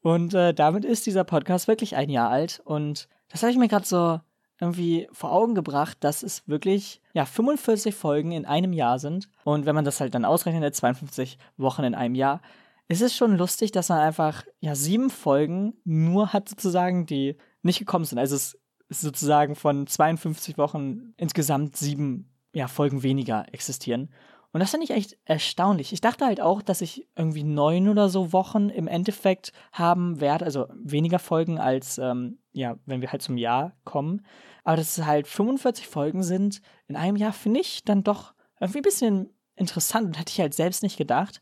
Und 0.02 0.34
äh, 0.34 0.52
damit 0.52 0.84
ist 0.84 1.06
dieser 1.06 1.24
Podcast 1.24 1.68
wirklich 1.68 1.96
ein 1.96 2.10
Jahr 2.10 2.28
alt. 2.28 2.60
Und 2.64 3.08
das 3.30 3.42
habe 3.42 3.50
ich 3.50 3.58
mir 3.58 3.68
gerade 3.68 3.86
so 3.86 4.20
irgendwie 4.60 5.08
vor 5.12 5.32
Augen 5.32 5.54
gebracht, 5.54 5.98
dass 6.00 6.22
es 6.22 6.46
wirklich 6.46 7.00
ja 7.14 7.24
45 7.24 7.94
Folgen 7.94 8.32
in 8.32 8.46
einem 8.46 8.72
Jahr 8.72 8.98
sind 8.98 9.28
und 9.44 9.66
wenn 9.66 9.74
man 9.74 9.84
das 9.84 10.00
halt 10.00 10.14
dann 10.14 10.24
ausrechnet, 10.24 10.74
52 10.74 11.38
Wochen 11.56 11.84
in 11.84 11.94
einem 11.94 12.14
Jahr, 12.14 12.40
ist 12.88 13.02
es 13.02 13.16
schon 13.16 13.36
lustig, 13.36 13.72
dass 13.72 13.88
man 13.88 14.00
einfach 14.00 14.44
ja 14.60 14.74
sieben 14.74 15.10
Folgen 15.10 15.74
nur 15.84 16.32
hat 16.32 16.48
sozusagen, 16.48 17.06
die 17.06 17.36
nicht 17.62 17.78
gekommen 17.78 18.04
sind. 18.04 18.18
Also 18.18 18.36
es 18.36 18.58
ist 18.88 19.00
sozusagen 19.00 19.54
von 19.54 19.86
52 19.86 20.58
Wochen 20.58 21.14
insgesamt 21.16 21.76
sieben 21.76 22.28
ja, 22.52 22.66
Folgen 22.66 23.02
weniger 23.02 23.46
existieren. 23.52 24.10
Und 24.52 24.60
das 24.60 24.70
finde 24.70 24.84
ich 24.84 24.90
echt 24.90 25.16
erstaunlich. 25.24 25.92
Ich 25.92 26.00
dachte 26.00 26.26
halt 26.26 26.40
auch, 26.40 26.60
dass 26.60 26.80
ich 26.80 27.06
irgendwie 27.16 27.44
neun 27.44 27.88
oder 27.88 28.08
so 28.08 28.32
Wochen 28.32 28.68
im 28.68 28.88
Endeffekt 28.88 29.52
haben 29.72 30.20
werde, 30.20 30.44
also 30.44 30.66
weniger 30.74 31.20
Folgen 31.20 31.58
als, 31.58 31.98
ähm, 31.98 32.38
ja, 32.52 32.76
wenn 32.84 33.00
wir 33.00 33.12
halt 33.12 33.22
zum 33.22 33.36
Jahr 33.36 33.76
kommen. 33.84 34.26
Aber 34.64 34.76
dass 34.76 34.98
es 34.98 35.06
halt 35.06 35.28
45 35.28 35.86
Folgen 35.86 36.22
sind 36.24 36.62
in 36.88 36.96
einem 36.96 37.16
Jahr, 37.16 37.32
finde 37.32 37.60
ich 37.60 37.84
dann 37.84 38.02
doch 38.02 38.34
irgendwie 38.58 38.80
ein 38.80 38.82
bisschen 38.82 39.30
interessant 39.54 40.06
und 40.06 40.18
hätte 40.18 40.32
ich 40.32 40.40
halt 40.40 40.54
selbst 40.54 40.82
nicht 40.82 40.96
gedacht. 40.96 41.40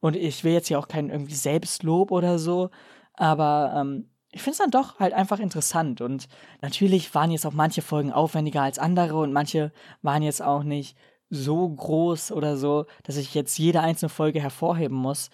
Und 0.00 0.16
ich 0.16 0.44
will 0.44 0.52
jetzt 0.52 0.68
hier 0.68 0.78
auch 0.78 0.88
kein 0.88 1.08
irgendwie 1.08 1.34
Selbstlob 1.34 2.10
oder 2.10 2.38
so, 2.38 2.70
aber 3.14 3.72
ähm, 3.76 4.10
ich 4.32 4.42
finde 4.42 4.52
es 4.52 4.58
dann 4.58 4.70
doch 4.70 4.98
halt 4.98 5.12
einfach 5.12 5.38
interessant. 5.38 6.00
Und 6.00 6.26
natürlich 6.60 7.14
waren 7.14 7.30
jetzt 7.30 7.46
auch 7.46 7.52
manche 7.52 7.82
Folgen 7.82 8.12
aufwendiger 8.12 8.62
als 8.62 8.78
andere 8.78 9.18
und 9.18 9.32
manche 9.32 9.72
waren 10.00 10.22
jetzt 10.22 10.42
auch 10.42 10.64
nicht 10.64 10.96
so 11.32 11.68
groß 11.68 12.32
oder 12.32 12.56
so, 12.56 12.84
dass 13.04 13.16
ich 13.16 13.34
jetzt 13.34 13.58
jede 13.58 13.80
einzelne 13.80 14.10
Folge 14.10 14.40
hervorheben 14.40 14.96
muss. 14.96 15.30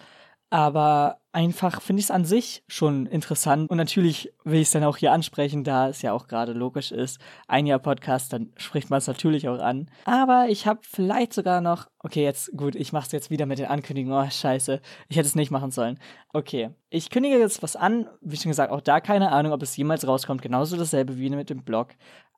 Aber 0.51 1.19
einfach 1.31 1.79
finde 1.79 1.99
ich 1.99 2.07
es 2.07 2.11
an 2.11 2.25
sich 2.25 2.63
schon 2.67 3.05
interessant. 3.05 3.69
Und 3.69 3.77
natürlich 3.77 4.33
will 4.43 4.61
ich 4.61 4.69
es 4.69 4.71
dann 4.71 4.83
auch 4.83 4.97
hier 4.97 5.11
ansprechen, 5.11 5.63
da 5.63 5.89
es 5.89 6.01
ja 6.01 6.11
auch 6.11 6.27
gerade 6.27 6.53
logisch 6.53 6.91
ist. 6.91 7.19
Ein 7.47 7.67
Jahr 7.67 7.77
Podcast, 7.77 8.33
dann 8.33 8.51
spricht 8.57 8.89
man 8.89 8.97
es 8.97 9.05
natürlich 9.05 9.47
auch 9.47 9.59
an. 9.59 9.91
Aber 10.05 10.47
ich 10.49 10.65
habe 10.65 10.79
vielleicht 10.83 11.33
sogar 11.33 11.61
noch. 11.61 11.87
Okay, 11.99 12.23
jetzt 12.23 12.57
gut, 12.57 12.75
ich 12.75 12.93
mache 12.93 13.05
es 13.05 13.11
jetzt 13.11 13.29
wieder 13.29 13.45
mit 13.45 13.59
den 13.59 13.67
Ankündigungen. 13.67 14.25
Oh, 14.25 14.29
scheiße. 14.29 14.81
Ich 15.09 15.17
hätte 15.17 15.27
es 15.27 15.35
nicht 15.35 15.51
machen 15.51 15.69
sollen. 15.69 15.99
Okay. 16.33 16.71
Ich 16.89 17.11
kündige 17.11 17.37
jetzt 17.37 17.61
was 17.61 17.75
an. 17.75 18.07
Wie 18.21 18.37
schon 18.37 18.49
gesagt, 18.49 18.71
auch 18.71 18.81
da 18.81 19.01
keine 19.01 19.31
Ahnung, 19.31 19.51
ob 19.51 19.61
es 19.61 19.77
jemals 19.77 20.07
rauskommt. 20.07 20.41
Genauso 20.41 20.77
dasselbe 20.77 21.19
wie 21.19 21.29
mit 21.29 21.51
dem 21.51 21.63
Blog. 21.63 21.89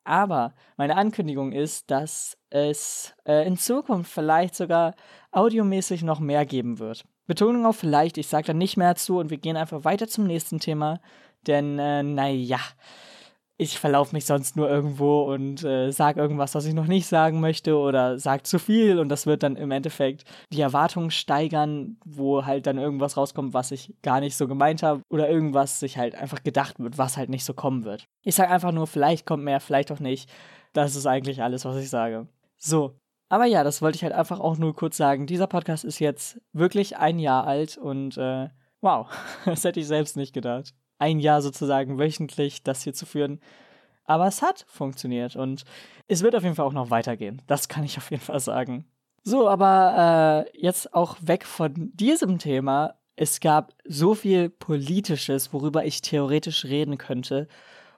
Aber 0.03 0.53
meine 0.77 0.97
Ankündigung 0.97 1.51
ist, 1.51 1.91
dass 1.91 2.37
es 2.49 3.13
äh, 3.25 3.45
in 3.45 3.57
Zukunft 3.57 4.11
vielleicht 4.11 4.55
sogar 4.55 4.95
audiomäßig 5.31 6.03
noch 6.03 6.19
mehr 6.19 6.45
geben 6.45 6.79
wird. 6.79 7.05
Betonung 7.27 7.65
auf 7.65 7.77
vielleicht, 7.77 8.17
ich 8.17 8.27
sage 8.27 8.47
da 8.47 8.53
nicht 8.53 8.77
mehr 8.77 8.95
zu 8.95 9.19
und 9.19 9.29
wir 9.29 9.37
gehen 9.37 9.57
einfach 9.57 9.83
weiter 9.83 10.07
zum 10.07 10.25
nächsten 10.25 10.59
Thema, 10.59 10.99
denn 11.47 11.79
äh, 11.79 12.03
naja, 12.03 12.59
ich 13.61 13.77
verlaufe 13.77 14.15
mich 14.15 14.25
sonst 14.25 14.55
nur 14.55 14.67
irgendwo 14.67 15.21
und 15.31 15.63
äh, 15.63 15.91
sage 15.91 16.19
irgendwas, 16.19 16.55
was 16.55 16.65
ich 16.65 16.73
noch 16.73 16.87
nicht 16.87 17.05
sagen 17.05 17.39
möchte 17.41 17.77
oder 17.77 18.17
sage 18.17 18.41
zu 18.41 18.57
viel 18.57 18.97
und 18.97 19.07
das 19.09 19.27
wird 19.27 19.43
dann 19.43 19.55
im 19.55 19.69
Endeffekt 19.69 20.23
die 20.51 20.61
Erwartungen 20.61 21.11
steigern, 21.11 21.97
wo 22.03 22.43
halt 22.43 22.65
dann 22.65 22.79
irgendwas 22.79 23.17
rauskommt, 23.17 23.53
was 23.53 23.69
ich 23.69 23.93
gar 24.01 24.19
nicht 24.19 24.35
so 24.35 24.47
gemeint 24.47 24.81
habe 24.81 25.03
oder 25.11 25.29
irgendwas 25.29 25.79
sich 25.79 25.99
halt 25.99 26.15
einfach 26.15 26.41
gedacht 26.41 26.79
wird, 26.79 26.97
was 26.97 27.17
halt 27.17 27.29
nicht 27.29 27.45
so 27.45 27.53
kommen 27.53 27.83
wird. 27.83 28.05
Ich 28.23 28.33
sage 28.33 28.49
einfach 28.49 28.71
nur, 28.71 28.87
vielleicht 28.87 29.27
kommt 29.27 29.43
mehr, 29.43 29.59
vielleicht 29.59 29.91
auch 29.91 29.99
nicht. 29.99 30.27
Das 30.73 30.95
ist 30.95 31.05
eigentlich 31.05 31.43
alles, 31.43 31.63
was 31.63 31.77
ich 31.77 31.91
sage. 31.91 32.27
So, 32.57 32.95
aber 33.29 33.45
ja, 33.45 33.63
das 33.63 33.83
wollte 33.83 33.97
ich 33.97 34.03
halt 34.03 34.13
einfach 34.13 34.39
auch 34.39 34.57
nur 34.57 34.75
kurz 34.75 34.97
sagen. 34.97 35.27
Dieser 35.27 35.45
Podcast 35.45 35.85
ist 35.85 35.99
jetzt 35.99 36.41
wirklich 36.51 36.97
ein 36.97 37.19
Jahr 37.19 37.45
alt 37.45 37.77
und 37.77 38.17
äh, 38.17 38.49
wow, 38.81 39.07
das 39.45 39.63
hätte 39.63 39.79
ich 39.79 39.87
selbst 39.87 40.17
nicht 40.17 40.33
gedacht. 40.33 40.73
Ein 41.01 41.19
Jahr 41.19 41.41
sozusagen 41.41 41.97
wöchentlich 41.97 42.61
das 42.61 42.83
hier 42.83 42.93
zu 42.93 43.07
führen. 43.07 43.41
Aber 44.05 44.27
es 44.27 44.41
hat 44.41 44.65
funktioniert 44.67 45.35
und 45.35 45.63
es 46.07 46.21
wird 46.21 46.35
auf 46.35 46.43
jeden 46.43 46.55
Fall 46.55 46.65
auch 46.65 46.73
noch 46.73 46.91
weitergehen. 46.91 47.41
Das 47.47 47.67
kann 47.67 47.83
ich 47.83 47.97
auf 47.97 48.11
jeden 48.11 48.21
Fall 48.21 48.39
sagen. 48.39 48.85
So, 49.23 49.49
aber 49.49 50.45
äh, 50.53 50.59
jetzt 50.59 50.93
auch 50.93 51.17
weg 51.21 51.45
von 51.45 51.91
diesem 51.95 52.37
Thema. 52.37 52.95
Es 53.15 53.39
gab 53.39 53.73
so 53.85 54.13
viel 54.13 54.49
Politisches, 54.49 55.53
worüber 55.53 55.85
ich 55.85 56.01
theoretisch 56.01 56.65
reden 56.65 56.97
könnte. 56.97 57.47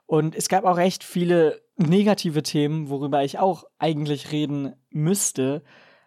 Und 0.06 0.34
es 0.34 0.48
gab 0.48 0.64
auch 0.64 0.78
echt 0.78 1.04
viele 1.04 1.60
negative 1.76 2.42
Themen, 2.42 2.88
worüber 2.88 3.22
ich 3.22 3.38
auch 3.38 3.64
eigentlich 3.78 4.32
reden 4.32 4.74
müsste. 4.90 5.62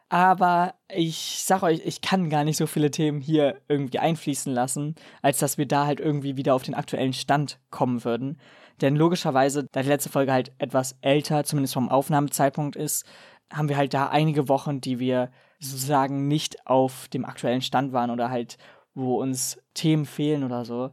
Aber 0.09 0.75
ich 0.87 1.43
sag 1.43 1.63
euch, 1.63 1.81
ich 1.83 2.01
kann 2.01 2.29
gar 2.29 2.45
nicht 2.45 2.55
so 2.57 2.65
viele 2.65 2.91
Themen 2.91 3.19
hier 3.19 3.59
irgendwie 3.67 3.99
einfließen 3.99 4.53
lassen, 4.53 4.95
als 5.21 5.39
dass 5.39 5.57
wir 5.57 5.67
da 5.67 5.85
halt 5.85 5.99
irgendwie 5.99 6.37
wieder 6.37 6.55
auf 6.55 6.63
den 6.63 6.75
aktuellen 6.75 7.13
Stand 7.13 7.59
kommen 7.71 8.05
würden. 8.05 8.39
Denn 8.79 8.95
logischerweise, 8.95 9.67
da 9.71 9.81
die 9.81 9.89
letzte 9.89 10.09
Folge 10.09 10.31
halt 10.31 10.53
etwas 10.59 10.97
älter, 11.01 11.43
zumindest 11.43 11.73
vom 11.73 11.89
Aufnahmezeitpunkt 11.89 12.75
ist, 12.77 13.05
haben 13.51 13.69
wir 13.69 13.77
halt 13.77 13.93
da 13.93 14.07
einige 14.07 14.47
Wochen, 14.47 14.79
die 14.79 14.99
wir 14.99 15.29
sozusagen 15.59 16.27
nicht 16.27 16.67
auf 16.67 17.07
dem 17.09 17.25
aktuellen 17.25 17.61
Stand 17.61 17.91
waren 17.91 18.11
oder 18.11 18.29
halt, 18.29 18.57
wo 18.93 19.19
uns 19.21 19.61
Themen 19.73 20.05
fehlen 20.05 20.43
oder 20.43 20.63
so. 20.63 20.91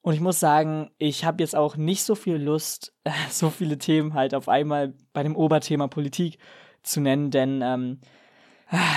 Und 0.00 0.14
ich 0.14 0.20
muss 0.20 0.38
sagen, 0.38 0.90
ich 0.98 1.24
habe 1.24 1.42
jetzt 1.42 1.56
auch 1.56 1.76
nicht 1.76 2.02
so 2.02 2.14
viel 2.14 2.36
Lust, 2.36 2.94
so 3.30 3.50
viele 3.50 3.78
Themen 3.78 4.14
halt 4.14 4.34
auf 4.34 4.48
einmal 4.48 4.94
bei 5.12 5.22
dem 5.22 5.36
Oberthema 5.36 5.86
Politik 5.88 6.38
zu 6.82 7.00
nennen, 7.00 7.30
denn 7.30 7.62
ähm, 7.62 8.00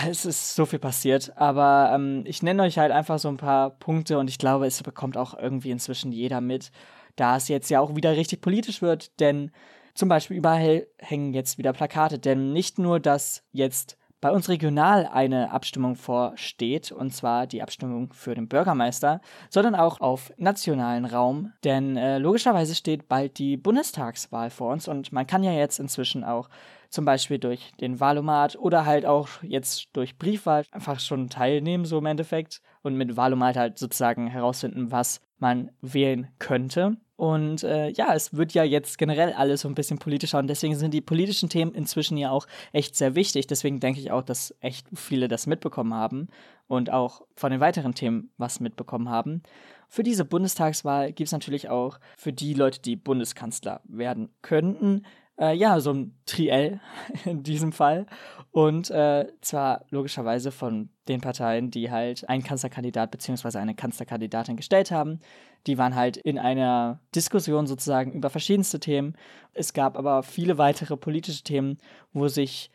es 0.08 0.26
ist 0.26 0.56
so 0.56 0.66
viel 0.66 0.80
passiert, 0.80 1.34
aber 1.36 1.92
ähm, 1.94 2.24
ich 2.26 2.42
nenne 2.44 2.64
euch 2.64 2.78
halt 2.78 2.92
einfach 2.92 3.20
so 3.20 3.28
ein 3.28 3.38
paar 3.38 3.72
Punkte 3.72 4.18
und 4.18 4.30
ich 4.30 4.38
glaube, 4.38 4.66
es 4.66 4.82
bekommt 4.84 5.18
auch 5.18 5.38
irgendwie 5.38 5.72
inzwischen 5.72 6.12
jeder 6.12 6.42
mit, 6.42 6.72
da 7.16 7.38
es 7.38 7.48
jetzt 7.48 7.70
ja 7.70 7.80
auch 7.80 7.96
wieder 7.96 8.16
richtig 8.16 8.42
politisch 8.42 8.82
wird, 8.82 9.20
denn 9.20 9.52
zum 9.94 10.10
Beispiel 10.10 10.38
überall 10.38 10.88
hängen 11.00 11.34
jetzt 11.34 11.58
wieder 11.58 11.74
Plakate, 11.74 12.20
denn 12.20 12.54
nicht 12.54 12.80
nur, 12.80 13.00
dass 13.00 13.44
jetzt 13.52 13.98
bei 14.20 14.32
uns 14.32 14.50
regional 14.50 15.06
eine 15.06 15.52
Abstimmung 15.52 15.96
vorsteht, 15.96 16.92
und 16.92 17.14
zwar 17.14 17.46
die 17.46 17.62
Abstimmung 17.62 18.12
für 18.14 18.34
den 18.34 18.48
Bürgermeister, 18.48 19.22
sondern 19.50 19.76
auch 19.76 20.02
auf 20.02 20.34
nationalen 20.38 21.06
Raum, 21.06 21.54
denn 21.64 21.98
äh, 21.98 22.18
logischerweise 22.18 22.74
steht 22.74 23.08
bald 23.08 23.38
die 23.38 23.58
Bundestagswahl 23.58 24.50
vor 24.50 24.72
uns 24.72 24.88
und 24.88 25.12
man 25.12 25.28
kann 25.28 25.44
ja 25.44 25.52
jetzt 25.52 25.80
inzwischen 25.80 26.24
auch 26.24 26.50
zum 26.90 27.06
Beispiel 27.06 27.40
durch 27.40 27.72
den 27.80 28.00
Wahlomat 28.00 28.58
oder 28.58 28.86
halt 28.86 29.06
auch 29.06 29.30
jetzt 29.44 29.88
durch 29.94 30.18
Briefwahl 30.18 30.64
einfach 30.72 31.00
schon 31.00 31.30
teilnehmen, 31.30 31.86
so 31.86 31.98
im 31.98 32.06
Endeffekt, 32.06 32.62
und 32.82 32.96
mit 32.96 33.18
Wahlomat 33.18 33.58
halt 33.58 33.78
sozusagen 33.78 34.28
herausfinden, 34.28 34.92
was 34.92 35.22
man 35.40 35.72
wählen 35.82 36.28
könnte. 36.40 36.98
Und 37.18 37.64
äh, 37.64 37.90
ja, 37.90 38.14
es 38.14 38.36
wird 38.36 38.54
ja 38.54 38.64
jetzt 38.64 39.00
generell 39.00 39.34
alles 39.34 39.62
so 39.62 39.68
ein 39.68 39.74
bisschen 39.74 39.98
politischer 39.98 40.38
und 40.38 40.48
deswegen 40.48 40.76
sind 40.76 40.94
die 40.94 41.02
politischen 41.02 41.50
Themen 41.50 41.74
inzwischen 41.74 42.16
ja 42.16 42.30
auch 42.30 42.46
echt 42.74 42.96
sehr 42.96 43.16
wichtig. 43.16 43.48
Deswegen 43.48 43.80
denke 43.80 44.00
ich 44.00 44.12
auch, 44.12 44.22
dass 44.22 44.56
echt 44.62 44.88
viele 44.94 45.28
das 45.28 45.48
mitbekommen 45.48 45.96
haben 45.96 46.28
und 46.68 46.92
auch 46.92 47.24
von 47.36 47.52
den 47.52 47.60
weiteren 47.60 47.96
Themen 47.96 48.30
was 48.38 48.60
mitbekommen 48.60 49.10
haben. 49.10 49.42
Für 49.90 50.04
diese 50.04 50.26
Bundestagswahl 50.26 51.12
gibt 51.12 51.28
es 51.28 51.32
natürlich 51.32 51.70
auch 51.70 52.00
für 52.18 52.34
die 52.34 52.54
Leute, 52.54 52.82
die 52.82 52.96
Bundeskanzler 52.96 53.82
werden 53.86 54.30
könnten, 54.44 55.04
äh, 55.40 55.56
ja, 55.56 55.80
so 55.80 55.94
ein 55.94 56.16
Triell 56.26 56.80
in 57.26 57.44
diesem 57.44 57.72
Fall. 57.72 58.06
Und 58.52 58.90
äh, 58.90 59.28
zwar 59.42 59.86
logischerweise 59.90 60.52
von 60.52 60.90
den 61.08 61.22
Parteien, 61.22 61.70
die 61.70 61.92
halt 61.92 62.28
einen 62.28 62.44
Kanzlerkandidat 62.44 63.12
bzw. 63.12 63.60
eine 63.60 63.76
Kanzlerkandidatin 63.76 64.56
gestellt 64.56 64.90
haben. 64.92 65.20
Die 65.68 65.78
waren 65.78 65.96
halt 65.96 66.18
in 66.18 66.40
einer 66.40 67.00
Diskussion 67.14 67.68
sozusagen 67.68 68.14
über 68.14 68.30
verschiedenste 68.30 68.80
Themen. 68.80 69.16
Es 69.54 69.74
gab 69.74 69.98
aber 69.98 70.24
viele 70.24 70.58
weitere 70.58 70.98
politische 70.98 71.44
Themen, 71.44 71.78
wo 72.14 72.28
sich 72.28 72.72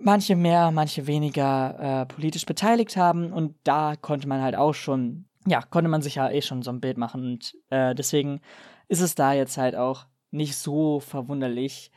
manche 0.00 0.36
mehr, 0.36 0.70
manche 0.70 1.06
weniger 1.06 2.02
äh, 2.02 2.06
politisch 2.06 2.46
beteiligt 2.46 2.96
haben. 2.96 3.32
Und 3.32 3.54
da 3.64 3.94
konnte 3.96 4.26
man 4.26 4.42
halt 4.42 4.56
auch 4.56 4.74
schon, 4.74 5.26
ja, 5.46 5.62
konnte 5.62 5.90
man 5.90 6.02
sich 6.02 6.16
ja 6.16 6.30
eh 6.30 6.42
schon 6.42 6.62
so 6.62 6.70
ein 6.70 6.80
Bild 6.80 6.98
machen. 6.98 7.22
Und 7.24 7.56
äh, 7.70 7.94
deswegen 7.94 8.40
ist 8.88 9.00
es 9.00 9.14
da 9.14 9.32
jetzt 9.32 9.58
halt 9.58 9.76
auch 9.76 10.06
nicht 10.30 10.56
so 10.56 11.00
verwunderlich. 11.00 11.90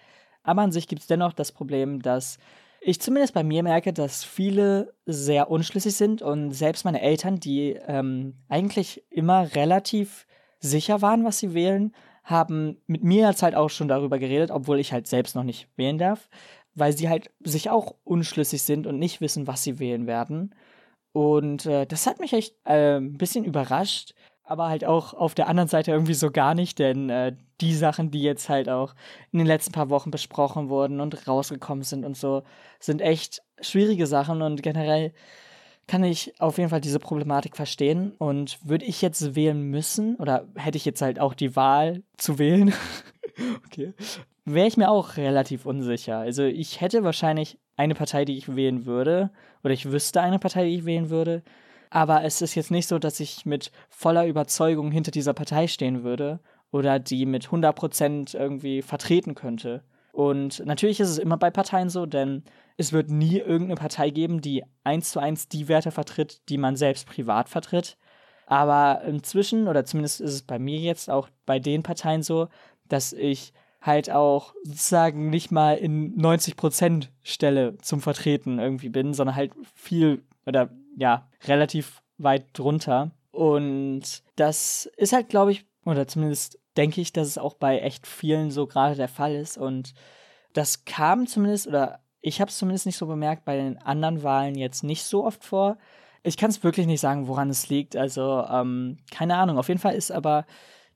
Aber 0.44 0.62
an 0.62 0.72
sich 0.72 0.88
gibt 0.88 1.02
es 1.02 1.08
dennoch 1.08 1.34
das 1.34 1.52
Problem, 1.52 2.02
dass 2.02 2.38
ich 2.82 3.00
zumindest 3.00 3.34
bei 3.34 3.44
mir 3.44 3.64
merke, 3.64 3.94
dass 3.94 4.26
viele 4.26 4.94
sehr 5.06 5.50
unschlüssig 5.50 5.96
sind 5.96 6.22
und 6.22 6.52
selbst 6.52 6.84
meine 6.84 7.02
Eltern, 7.02 7.40
die 7.40 7.80
ähm, 7.88 8.36
eigentlich 8.50 9.04
immer 9.10 9.56
relativ 9.56 10.28
sicher 10.60 11.02
waren, 11.02 11.24
was 11.24 11.40
sie 11.40 11.54
wählen, 11.54 11.94
haben 12.24 12.78
mit 12.88 13.04
mir 13.04 13.28
jetzt 13.28 13.44
halt 13.44 13.56
auch 13.56 13.70
schon 13.70 13.88
darüber 13.88 14.20
geredet, 14.20 14.52
obwohl 14.52 14.80
ich 14.80 14.92
halt 14.92 15.08
selbst 15.08 15.36
noch 15.36 15.44
nicht 15.44 15.70
wählen 15.78 15.98
darf, 15.98 16.30
weil 16.76 16.96
sie 16.96 17.10
halt 17.10 17.32
sich 17.42 17.70
auch 17.70 17.96
unschlüssig 18.04 18.64
sind 18.64 18.86
und 18.86 19.00
nicht 19.00 19.22
wissen, 19.22 19.48
was 19.48 19.64
sie 19.64 19.80
wählen 19.80 20.08
werden. 20.08 20.54
Und 21.14 21.66
äh, 21.66 21.86
das 21.86 22.08
hat 22.08 22.20
mich 22.20 22.34
echt 22.34 22.56
äh, 22.66 22.98
ein 22.98 23.18
bisschen 23.18 23.46
überrascht, 23.46 24.14
aber 24.44 24.68
halt 24.68 24.86
auch 24.86 25.14
auf 25.14 25.36
der 25.36 25.48
anderen 25.48 25.70
Seite 25.70 25.92
irgendwie 25.92 26.14
so 26.14 26.32
gar 26.32 26.54
nicht, 26.54 26.80
denn 26.80 27.10
äh, 27.10 27.36
die 27.62 27.74
Sachen, 27.74 28.12
die 28.12 28.22
jetzt 28.22 28.50
halt 28.50 28.70
auch 28.70 28.94
in 29.32 29.40
den 29.40 29.48
letzten 29.48 29.72
paar 29.72 29.90
Wochen 29.90 30.12
besprochen 30.12 30.70
wurden 30.70 31.00
und 31.00 31.28
rausgekommen 31.28 31.84
sind 31.84 32.06
und 32.06 32.18
so, 32.18 32.44
sind 32.80 33.02
echt 33.02 33.42
schwierige 33.62 34.06
Sachen 34.06 34.42
und 34.42 34.62
generell 34.62 35.14
kann 35.88 36.04
ich 36.04 36.40
auf 36.40 36.58
jeden 36.58 36.70
Fall 36.70 36.82
diese 36.82 37.00
Problematik 37.00 37.56
verstehen 37.56 38.14
und 38.18 38.60
würde 38.64 38.86
ich 38.86 39.02
jetzt 39.02 39.36
wählen 39.36 39.62
müssen 39.62 40.16
oder 40.16 40.48
hätte 40.56 40.78
ich 40.78 40.86
jetzt 40.86 41.02
halt 41.02 41.20
auch 41.20 41.34
die 41.34 41.56
Wahl 41.56 42.04
zu 42.18 42.40
wählen, 42.40 42.74
okay, 43.66 43.94
wäre 44.46 44.68
ich 44.68 44.78
mir 44.78 44.90
auch 44.90 45.18
relativ 45.18 45.66
unsicher. 45.66 46.18
Also 46.18 46.44
ich 46.44 46.82
hätte 46.82 47.04
wahrscheinlich 47.04 47.58
eine 47.76 47.96
Partei, 47.96 48.26
die 48.26 48.38
ich 48.38 48.56
wählen 48.56 48.86
würde 48.86 49.32
oder 49.64 49.74
ich 49.74 49.92
wüsste 49.92 50.22
eine 50.22 50.40
Partei, 50.40 50.66
die 50.66 50.76
ich 50.76 50.86
wählen 50.86 51.10
würde, 51.10 51.44
aber 51.94 52.24
es 52.24 52.42
ist 52.42 52.56
jetzt 52.56 52.72
nicht 52.72 52.88
so, 52.88 52.98
dass 52.98 53.20
ich 53.20 53.46
mit 53.46 53.72
voller 53.88 54.26
Überzeugung 54.26 54.92
hinter 54.92 55.12
dieser 55.12 55.36
Partei 55.36 55.68
stehen 55.68 56.04
würde 56.04 56.40
oder 56.72 56.98
die 56.98 57.28
mit 57.28 57.50
100% 57.50 58.36
irgendwie 58.36 58.82
vertreten 58.82 59.36
könnte. 59.36 59.84
Und 60.12 60.66
natürlich 60.66 61.00
ist 61.00 61.10
es 61.10 61.20
immer 61.20 61.38
bei 61.38 61.52
Parteien 61.52 61.90
so, 61.90 62.08
denn 62.08 62.46
es 62.78 62.94
wird 62.94 63.12
nie 63.12 63.38
irgendeine 63.38 63.76
Partei 63.76 64.10
geben, 64.10 64.42
die 64.42 64.64
eins 64.84 65.12
zu 65.12 65.20
eins 65.20 65.48
die 65.50 65.68
Werte 65.68 65.92
vertritt, 65.92 66.42
die 66.50 66.58
man 66.58 66.76
selbst 66.76 67.06
privat 67.06 67.48
vertritt. 67.48 67.96
Aber 68.48 69.04
inzwischen, 69.04 69.68
oder 69.68 69.86
zumindest 69.86 70.20
ist 70.20 70.34
es 70.34 70.42
bei 70.42 70.58
mir 70.58 70.80
jetzt 70.80 71.12
auch 71.12 71.30
bei 71.46 71.60
den 71.60 71.84
Parteien 71.84 72.24
so, 72.24 72.48
dass 72.90 73.14
ich 73.14 73.54
halt 73.82 74.10
auch 74.10 74.56
sozusagen 74.64 75.30
nicht 75.30 75.52
mal 75.52 75.76
in 75.76 76.20
90% 76.20 77.10
Stelle 77.22 77.78
zum 77.84 78.02
Vertreten 78.02 78.58
irgendwie 78.58 78.90
bin, 78.90 79.14
sondern 79.14 79.36
halt 79.36 79.52
viel 79.76 80.24
oder 80.48 80.72
ja, 80.96 81.30
relativ 81.46 82.02
weit 82.18 82.48
drunter. 82.54 83.12
Und 83.32 84.24
das 84.36 84.90
ist 84.98 85.14
halt, 85.14 85.30
glaube 85.30 85.52
ich, 85.52 85.66
oder 85.86 86.08
zumindest 86.08 86.60
denke 86.78 87.02
ich, 87.02 87.14
dass 87.14 87.28
es 87.28 87.38
auch 87.38 87.56
bei 87.56 87.80
echt 87.80 88.08
vielen 88.08 88.52
so 88.52 88.68
gerade 88.68 88.96
der 88.96 89.08
Fall 89.08 89.36
ist. 89.36 89.58
Und 89.58 89.94
das 90.54 90.86
kam 90.86 91.28
zumindest, 91.28 91.68
oder 91.68 92.00
ich 92.22 92.40
habe 92.40 92.50
es 92.50 92.58
zumindest 92.58 92.86
nicht 92.86 92.98
so 92.98 93.08
bemerkt, 93.08 93.46
bei 93.46 93.58
den 93.58 93.78
anderen 93.78 94.24
Wahlen 94.24 94.56
jetzt 94.56 94.84
nicht 94.84 95.04
so 95.04 95.26
oft 95.26 95.44
vor. 95.44 95.78
Ich 96.24 96.38
kann 96.38 96.50
es 96.50 96.64
wirklich 96.64 96.88
nicht 96.88 97.02
sagen, 97.02 97.28
woran 97.28 97.50
es 97.50 97.70
liegt. 97.70 97.98
Also, 97.98 98.46
ähm, 98.50 98.98
keine 99.12 99.36
Ahnung. 99.36 99.58
Auf 99.58 99.68
jeden 99.68 99.80
Fall 99.80 99.96
ist 99.96 100.12
aber 100.12 100.46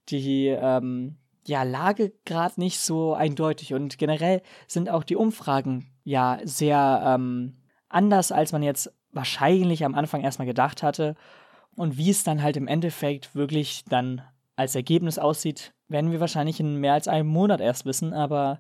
die 0.09 0.47
ähm, 0.47 1.17
ja, 1.45 1.63
Lage 1.63 2.13
gerade 2.25 2.59
nicht 2.59 2.79
so 2.79 3.13
eindeutig. 3.13 3.73
Und 3.73 3.97
generell 3.97 4.41
sind 4.67 4.89
auch 4.89 5.03
die 5.03 5.15
Umfragen 5.15 5.91
ja 6.03 6.39
sehr 6.43 7.01
ähm, 7.05 7.57
anders, 7.89 8.31
als 8.31 8.51
man 8.51 8.63
jetzt 8.63 8.93
wahrscheinlich 9.11 9.85
am 9.85 9.95
Anfang 9.95 10.21
erstmal 10.21 10.47
gedacht 10.47 10.83
hatte. 10.83 11.15
Und 11.75 11.97
wie 11.97 12.09
es 12.09 12.23
dann 12.23 12.41
halt 12.41 12.57
im 12.57 12.67
Endeffekt 12.67 13.35
wirklich 13.35 13.83
dann 13.85 14.21
als 14.55 14.75
Ergebnis 14.75 15.19
aussieht, 15.19 15.73
werden 15.87 16.11
wir 16.11 16.19
wahrscheinlich 16.19 16.59
in 16.59 16.77
mehr 16.77 16.93
als 16.93 17.07
einem 17.07 17.29
Monat 17.29 17.61
erst 17.61 17.85
wissen. 17.85 18.13
Aber 18.13 18.59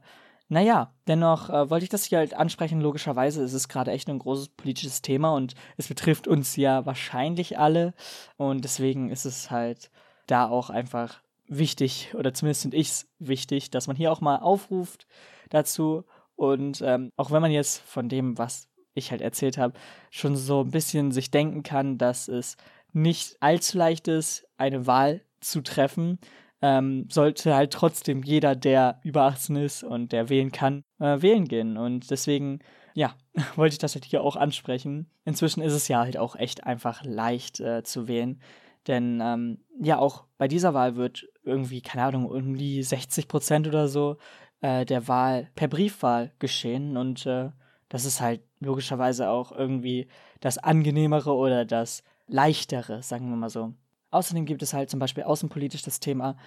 naja, 0.49 0.93
dennoch 1.07 1.49
äh, 1.49 1.69
wollte 1.69 1.83
ich 1.83 1.89
das 1.89 2.05
hier 2.05 2.19
halt 2.19 2.33
ansprechen. 2.33 2.79
Logischerweise 2.79 3.43
ist 3.43 3.53
es 3.53 3.67
gerade 3.67 3.91
echt 3.91 4.09
ein 4.09 4.19
großes 4.19 4.49
politisches 4.49 5.01
Thema 5.01 5.33
und 5.33 5.55
es 5.75 5.87
betrifft 5.87 6.27
uns 6.27 6.55
ja 6.55 6.85
wahrscheinlich 6.85 7.57
alle. 7.57 7.93
Und 8.37 8.63
deswegen 8.63 9.09
ist 9.09 9.25
es 9.25 9.51
halt 9.51 9.91
da 10.27 10.47
auch 10.47 10.69
einfach 10.69 11.21
wichtig, 11.47 12.13
oder 12.13 12.33
zumindest 12.33 12.63
finde 12.63 12.77
ich 12.77 12.89
es 12.89 13.07
wichtig, 13.19 13.71
dass 13.71 13.87
man 13.87 13.95
hier 13.95 14.11
auch 14.11 14.21
mal 14.21 14.37
aufruft 14.37 15.07
dazu. 15.49 16.03
Und 16.35 16.81
ähm, 16.81 17.11
auch 17.17 17.31
wenn 17.31 17.41
man 17.41 17.51
jetzt 17.51 17.79
von 17.79 18.09
dem, 18.09 18.37
was 18.37 18.67
ich 18.97 19.11
halt 19.11 19.21
erzählt 19.21 19.57
habe, 19.57 19.73
schon 20.11 20.35
so 20.35 20.61
ein 20.61 20.71
bisschen 20.71 21.11
sich 21.11 21.31
denken 21.31 21.63
kann, 21.63 21.97
dass 21.97 22.27
es 22.27 22.57
nicht 22.93 23.37
allzu 23.39 23.77
leicht 23.77 24.07
ist, 24.07 24.47
eine 24.57 24.87
Wahl 24.87 25.21
zu 25.39 25.61
treffen, 25.61 26.19
ähm, 26.61 27.07
sollte 27.09 27.55
halt 27.55 27.71
trotzdem 27.71 28.23
jeder, 28.23 28.55
der 28.55 28.99
über 29.03 29.23
18 29.23 29.55
ist 29.57 29.83
und 29.83 30.11
der 30.11 30.29
wählen 30.29 30.51
kann, 30.51 30.83
äh, 30.99 31.21
wählen 31.21 31.47
gehen. 31.47 31.77
Und 31.77 32.09
deswegen, 32.09 32.59
ja, 32.93 33.15
wollte 33.55 33.73
ich 33.73 33.79
das 33.79 33.95
halt 33.95 34.05
hier 34.05 34.23
auch 34.23 34.35
ansprechen. 34.35 35.09
Inzwischen 35.25 35.61
ist 35.61 35.73
es 35.73 35.87
ja 35.87 35.99
halt 35.99 36.17
auch 36.17 36.35
echt 36.35 36.63
einfach 36.63 37.03
leicht 37.03 37.59
äh, 37.59 37.83
zu 37.83 38.07
wählen. 38.07 38.41
Denn 38.87 39.19
ähm, 39.21 39.59
ja, 39.79 39.99
auch 39.99 40.23
bei 40.37 40.47
dieser 40.47 40.73
Wahl 40.73 40.95
wird 40.95 41.27
irgendwie, 41.43 41.81
keine 41.81 42.05
Ahnung, 42.05 42.25
um 42.25 42.55
die 42.55 42.81
60 42.81 43.27
Prozent 43.27 43.67
oder 43.67 43.87
so 43.87 44.17
äh, 44.61 44.85
der 44.85 45.07
Wahl 45.07 45.49
per 45.55 45.67
Briefwahl 45.67 46.31
geschehen. 46.39 46.97
Und 46.97 47.25
äh, 47.25 47.49
das 47.89 48.05
ist 48.05 48.21
halt 48.21 48.41
logischerweise 48.59 49.29
auch 49.29 49.51
irgendwie 49.51 50.07
das 50.39 50.57
angenehmere 50.57 51.33
oder 51.33 51.65
das 51.65 52.03
leichtere, 52.27 53.01
sagen 53.01 53.29
wir 53.29 53.37
mal 53.37 53.49
so. 53.49 53.73
Außerdem 54.11 54.45
gibt 54.45 54.61
es 54.61 54.73
halt 54.73 54.89
zum 54.89 54.99
Beispiel 54.99 55.23
außenpolitisch 55.23 55.81
das 55.81 55.99
Thema 55.99 56.37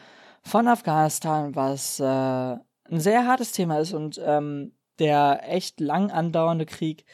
von 0.42 0.68
Afghanistan, 0.68 1.54
was 1.54 2.00
äh, 2.00 2.04
ein 2.04 3.00
sehr 3.00 3.26
hartes 3.26 3.52
Thema 3.52 3.78
ist 3.78 3.92
und 3.92 4.20
ähm, 4.24 4.72
der 4.98 5.42
echt 5.46 5.80
lang 5.80 6.10
andauernde 6.10 6.66
Krieg 6.66 7.04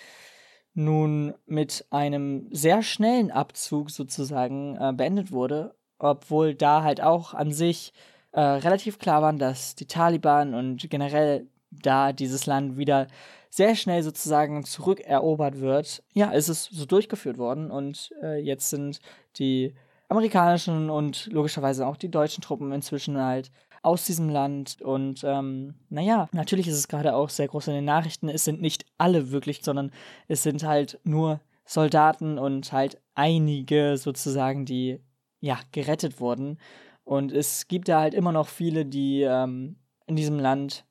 nun 0.74 1.34
mit 1.46 1.86
einem 1.90 2.48
sehr 2.50 2.82
schnellen 2.82 3.30
Abzug 3.30 3.90
sozusagen 3.90 4.76
äh, 4.76 4.92
beendet 4.92 5.32
wurde, 5.32 5.74
obwohl 5.98 6.54
da 6.54 6.82
halt 6.82 7.00
auch 7.00 7.32
an 7.32 7.52
sich 7.52 7.92
äh, 8.32 8.40
relativ 8.40 8.98
klar 8.98 9.22
war, 9.22 9.32
dass 9.32 9.74
die 9.74 9.86
Taliban 9.86 10.54
und 10.54 10.90
generell 10.90 11.48
da 11.70 12.12
dieses 12.12 12.46
Land 12.46 12.76
wieder 12.76 13.07
sehr 13.50 13.74
schnell 13.74 14.02
sozusagen 14.02 14.64
zurückerobert 14.64 15.61
wird, 15.61 16.02
ja, 16.12 16.31
ist 16.31 16.48
es 16.48 16.64
so 16.64 16.85
durchgeführt 16.85 17.38
worden 17.38 17.70
und 17.70 18.12
äh, 18.22 18.38
jetzt 18.40 18.70
sind 18.70 19.00
die 19.38 19.74
amerikanischen 20.09 20.90
und 20.90 21.26
logischerweise 21.33 21.87
auch 21.87 21.96
die 21.96 22.11
deutschen 22.11 22.42
Truppen 22.42 22.72
inzwischen 22.72 23.18
halt 23.18 23.50
aus 23.83 24.05
diesem 24.05 24.29
Land. 24.29 24.81
Und 24.83 25.22
ähm, 25.24 25.74
naja, 25.88 26.29
natürlich 26.33 26.68
ist 26.68 26.76
es 26.76 26.88
gerade 26.88 27.14
auch 27.14 27.29
sehr 27.29 27.48
groß 27.48 27.68
in 27.68 27.74
den 27.74 27.85
Nachrichten. 27.85 28.29
Es 28.29 28.44
sind 28.44 28.61
nicht 28.61 28.85
alle 28.98 29.31
wirklich, 29.31 29.62
sondern 29.62 29.92
es 30.29 30.42
sind 30.42 30.64
halt 30.64 31.00
nur 31.05 31.40
Soldaten 31.64 32.38
und 32.38 32.72
halt 32.72 33.00
einige 33.14 33.96
sozusagen, 33.96 34.64
die 34.64 35.00
ja 35.40 35.59
gerettet 35.72 36.20
wurden. 36.20 36.59
Und 37.05 37.33
es 37.33 37.68
gibt 37.68 37.88
da 37.88 38.00
halt 38.00 38.14
immer 38.14 38.33
noch 38.33 38.48
viele, 38.48 38.85
die 38.85 39.22
ähm, 39.22 39.76
in 40.07 40.16
diesem 40.16 40.38
Land 40.38 40.85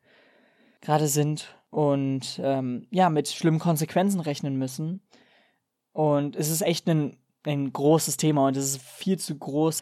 gerade 0.86 1.08
sind 1.08 1.56
und 1.70 2.40
ähm, 2.44 2.88
ja, 2.92 3.10
mit 3.10 3.28
schlimmen 3.28 3.60
Konsequenzen 3.60 4.22
rechnen 4.22 4.58
müssen. 4.58 5.02
Und 5.92 6.36
es 6.36 6.50
ist 6.50 6.62
echt 6.62 6.88
ein, 6.88 7.18
ein 7.46 7.74
großes 7.74 8.18
Thema 8.18 8.48
und 8.48 8.58
es 8.58 8.76
ist 8.76 8.82
viel 8.82 9.18
zu 9.20 9.38
groß. 9.38 9.82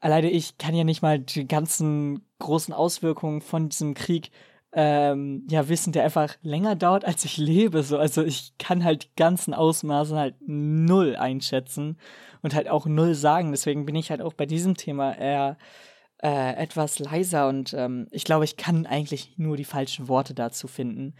Alleine 0.00 0.30
ich 0.30 0.58
kann 0.58 0.74
ja 0.74 0.84
nicht 0.84 1.02
mal 1.02 1.18
die 1.18 1.46
ganzen 1.46 2.24
großen 2.38 2.72
Auswirkungen 2.72 3.40
von 3.40 3.68
diesem 3.68 3.94
Krieg 3.94 4.30
ähm, 4.72 5.46
ja 5.50 5.68
wissen, 5.68 5.92
der 5.92 6.04
einfach 6.04 6.36
länger 6.42 6.76
dauert, 6.76 7.04
als 7.04 7.24
ich 7.24 7.36
lebe. 7.36 7.82
So, 7.82 7.98
also 7.98 8.22
ich 8.22 8.52
kann 8.58 8.84
halt 8.84 9.04
die 9.04 9.16
ganzen 9.16 9.54
Ausmaße 9.54 10.16
halt 10.16 10.36
null 10.46 11.16
einschätzen 11.16 11.98
und 12.42 12.54
halt 12.54 12.68
auch 12.68 12.86
null 12.86 13.14
sagen. 13.14 13.50
Deswegen 13.50 13.86
bin 13.86 13.96
ich 13.96 14.10
halt 14.10 14.22
auch 14.22 14.34
bei 14.34 14.46
diesem 14.46 14.76
Thema 14.76 15.12
eher 15.12 15.56
äh, 16.22 16.54
etwas 16.54 16.98
leiser 16.98 17.48
und 17.48 17.74
ähm, 17.74 18.08
ich 18.10 18.24
glaube, 18.24 18.44
ich 18.44 18.56
kann 18.56 18.86
eigentlich 18.86 19.38
nur 19.38 19.56
die 19.56 19.64
falschen 19.64 20.08
Worte 20.08 20.34
dazu 20.34 20.66
finden. 20.66 21.14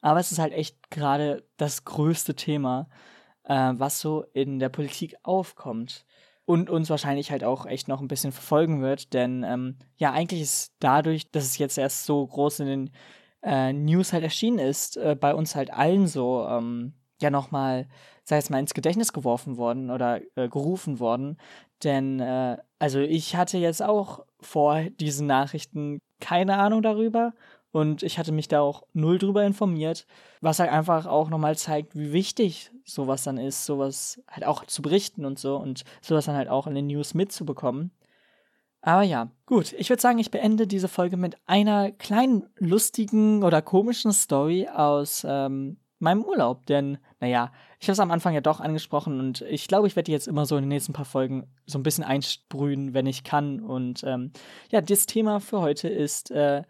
Aber 0.00 0.20
es 0.20 0.32
ist 0.32 0.38
halt 0.38 0.52
echt 0.52 0.90
gerade 0.90 1.48
das 1.56 1.84
größte 1.84 2.34
Thema, 2.34 2.88
äh, 3.44 3.72
was 3.74 4.00
so 4.00 4.24
in 4.32 4.58
der 4.58 4.68
Politik 4.68 5.16
aufkommt. 5.22 6.04
Und 6.46 6.68
uns 6.68 6.90
wahrscheinlich 6.90 7.30
halt 7.30 7.42
auch 7.42 7.64
echt 7.64 7.88
noch 7.88 8.02
ein 8.02 8.08
bisschen 8.08 8.30
verfolgen 8.30 8.82
wird, 8.82 9.14
denn 9.14 9.44
ähm, 9.44 9.78
ja, 9.96 10.12
eigentlich 10.12 10.42
ist 10.42 10.74
dadurch, 10.78 11.30
dass 11.30 11.44
es 11.44 11.56
jetzt 11.56 11.78
erst 11.78 12.04
so 12.04 12.26
groß 12.26 12.60
in 12.60 12.66
den 12.66 12.90
äh, 13.42 13.72
News 13.72 14.12
halt 14.12 14.24
erschienen 14.24 14.58
ist, 14.58 14.98
äh, 14.98 15.16
bei 15.18 15.34
uns 15.34 15.54
halt 15.56 15.72
allen 15.72 16.06
so 16.06 16.46
ähm, 16.46 16.92
ja 17.20 17.30
nochmal, 17.30 17.88
sei 18.24 18.36
es 18.36 18.50
mal 18.50 18.58
ins 18.58 18.74
Gedächtnis 18.74 19.12
geworfen 19.12 19.56
worden 19.56 19.90
oder 19.90 20.20
äh, 20.36 20.48
gerufen 20.48 21.00
worden. 21.00 21.38
Denn 21.84 22.20
äh, 22.20 22.56
also 22.78 22.98
ich 23.00 23.36
hatte 23.36 23.58
jetzt 23.58 23.82
auch 23.82 24.24
vor 24.40 24.82
diesen 24.82 25.26
Nachrichten 25.26 25.98
keine 26.20 26.58
Ahnung 26.58 26.82
darüber 26.82 27.34
und 27.70 28.02
ich 28.02 28.18
hatte 28.18 28.32
mich 28.32 28.48
da 28.48 28.60
auch 28.60 28.84
null 28.92 29.18
drüber 29.18 29.44
informiert, 29.44 30.06
was 30.40 30.58
halt 30.58 30.70
einfach 30.70 31.06
auch 31.06 31.28
nochmal 31.28 31.56
zeigt, 31.56 31.96
wie 31.96 32.12
wichtig 32.12 32.70
sowas 32.84 33.24
dann 33.24 33.36
ist, 33.36 33.66
sowas 33.66 34.22
halt 34.30 34.44
auch 34.44 34.64
zu 34.64 34.80
berichten 34.80 35.24
und 35.24 35.38
so 35.38 35.56
und 35.56 35.84
sowas 36.00 36.26
dann 36.26 36.36
halt 36.36 36.48
auch 36.48 36.66
in 36.66 36.74
den 36.74 36.86
News 36.86 37.14
mitzubekommen. 37.14 37.90
Aber 38.80 39.02
ja, 39.02 39.30
gut, 39.46 39.72
ich 39.72 39.88
würde 39.88 40.02
sagen, 40.02 40.18
ich 40.18 40.30
beende 40.30 40.66
diese 40.66 40.88
Folge 40.88 41.16
mit 41.16 41.36
einer 41.46 41.90
kleinen 41.90 42.44
lustigen 42.58 43.42
oder 43.42 43.62
komischen 43.62 44.12
Story 44.12 44.68
aus 44.68 45.26
ähm, 45.26 45.78
meinem 45.98 46.22
Urlaub. 46.22 46.66
Denn, 46.66 46.98
naja, 47.18 47.50
ich 47.84 47.88
habe 47.88 47.92
es 47.92 48.00
am 48.00 48.10
Anfang 48.10 48.32
ja 48.32 48.40
doch 48.40 48.60
angesprochen 48.60 49.20
und 49.20 49.42
ich 49.42 49.68
glaube, 49.68 49.86
ich 49.86 49.94
werde 49.94 50.10
jetzt 50.10 50.26
immer 50.26 50.46
so 50.46 50.56
in 50.56 50.62
den 50.62 50.70
nächsten 50.70 50.94
paar 50.94 51.04
Folgen 51.04 51.52
so 51.66 51.78
ein 51.78 51.82
bisschen 51.82 52.02
einsprühen, 52.02 52.94
wenn 52.94 53.04
ich 53.04 53.24
kann. 53.24 53.60
Und 53.60 54.02
ähm, 54.04 54.32
ja, 54.70 54.80
das 54.80 55.04
Thema 55.04 55.38
für 55.38 55.60
heute 55.60 55.88
ist 55.88 56.30
äh, 56.30 56.62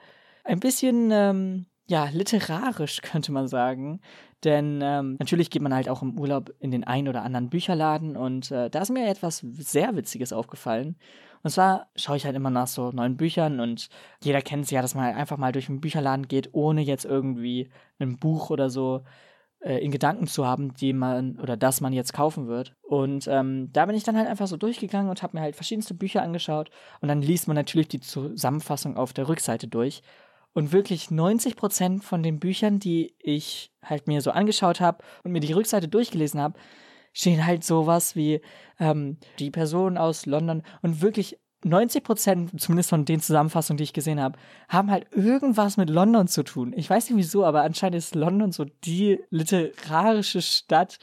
ein 0.43 0.59
bisschen, 0.59 1.13
ähm, 1.13 1.67
ja, 1.87 2.09
literarisch, 2.13 3.01
könnte 3.03 3.31
man 3.31 3.47
sagen. 3.47 4.01
Denn 4.43 4.81
ähm, 4.83 5.15
natürlich 5.21 5.51
geht 5.51 5.63
man 5.63 5.73
halt 5.73 5.89
auch 5.89 6.03
im 6.03 6.19
Urlaub 6.19 6.53
in 6.59 6.73
den 6.73 6.83
einen 6.83 7.07
oder 7.07 7.23
anderen 7.23 7.49
Bücherladen 7.49 8.17
und 8.17 8.51
äh, 8.51 8.69
da 8.69 8.81
ist 8.81 8.91
mir 8.91 9.07
etwas 9.09 9.39
sehr 9.39 9.95
Witziges 9.95 10.33
aufgefallen. 10.33 10.97
Und 11.45 11.51
zwar 11.51 11.87
schaue 11.95 12.17
ich 12.17 12.25
halt 12.25 12.35
immer 12.35 12.51
nach 12.51 12.67
so 12.67 12.91
neuen 12.91 13.17
Büchern 13.17 13.61
und 13.61 13.89
jeder 14.21 14.43
kennt 14.43 14.65
es 14.65 14.73
ja, 14.73 14.83
dass 14.83 14.97
man 14.97 15.05
halt 15.05 15.17
einfach 15.17 15.37
mal 15.37 15.53
durch 15.53 15.69
einen 15.69 15.81
Bücherladen 15.81 16.27
geht, 16.27 16.49
ohne 16.55 16.83
jetzt 16.83 17.05
irgendwie 17.05 17.71
ein 18.01 18.19
Buch 18.19 18.51
oder 18.51 18.69
so 18.69 19.05
äh, 19.65 19.79
in 19.79 19.91
Gedanken 19.91 20.27
zu 20.27 20.47
haben, 20.47 20.75
die 20.75 20.93
man 20.93 21.41
oder 21.41 21.57
das 21.57 21.81
man 21.81 21.93
jetzt 21.93 22.13
kaufen 22.13 22.47
wird. 22.47 22.77
Und 22.83 23.27
ähm, 23.29 23.71
da 23.73 23.87
bin 23.87 23.97
ich 23.97 24.05
dann 24.05 24.17
halt 24.17 24.29
einfach 24.29 24.47
so 24.47 24.57
durchgegangen 24.57 25.09
und 25.09 25.23
habe 25.23 25.37
mir 25.37 25.43
halt 25.43 25.57
verschiedenste 25.57 25.95
Bücher 25.95 26.23
angeschaut 26.23 26.71
und 27.01 27.09
dann 27.09 27.23
liest 27.23 27.49
man 27.49 27.57
natürlich 27.57 27.89
die 27.89 28.01
Zusammenfassung 28.01 28.97
auf 28.97 29.13
der 29.13 29.29
Rückseite 29.29 29.67
durch. 29.67 30.03
Und 30.53 30.71
wirklich 30.71 31.11
90 31.11 31.57
Prozent 31.57 32.05
von 32.05 32.23
den 32.23 32.39
Büchern, 32.39 32.79
die 32.79 33.17
ich 33.19 33.73
halt 33.83 34.07
mir 34.07 34.21
so 34.21 34.31
angeschaut 34.31 34.81
habe 34.81 35.03
und 35.25 35.33
mir 35.33 35.41
die 35.41 35.53
Rückseite 35.53 35.89
durchgelesen 35.89 36.41
habe, 36.41 36.59
stehen 37.13 37.47
halt 37.47 37.65
sowas 37.65 38.15
wie 38.15 38.41
ähm, 38.79 39.19
die 39.39 39.51
Person 39.51 39.97
aus 39.97 40.27
London 40.27 40.63
und 40.83 41.01
wirklich 41.01 41.39
90 41.65 42.05
Prozent, 42.05 42.61
zumindest 42.61 42.91
von 42.91 43.05
den 43.05 43.21
Zusammenfassungen, 43.21 43.79
die 43.79 43.85
ich 43.85 43.93
gesehen 43.93 44.21
habe, 44.21 44.39
haben 44.69 44.91
halt 44.91 45.07
irgendwas 45.13 45.77
mit 45.77 45.91
London 45.91 46.29
zu 46.29 46.43
tun. 46.43 46.73
Ich 46.77 46.89
weiß 46.89 47.09
nicht 47.11 47.19
wieso, 47.19 47.45
aber 47.45 47.63
anscheinend 47.63 47.97
ist 47.97 48.15
London 48.15 48.53
so 48.53 48.67
die 48.85 49.21
literarische 49.31 50.43
Stadt, 50.43 50.99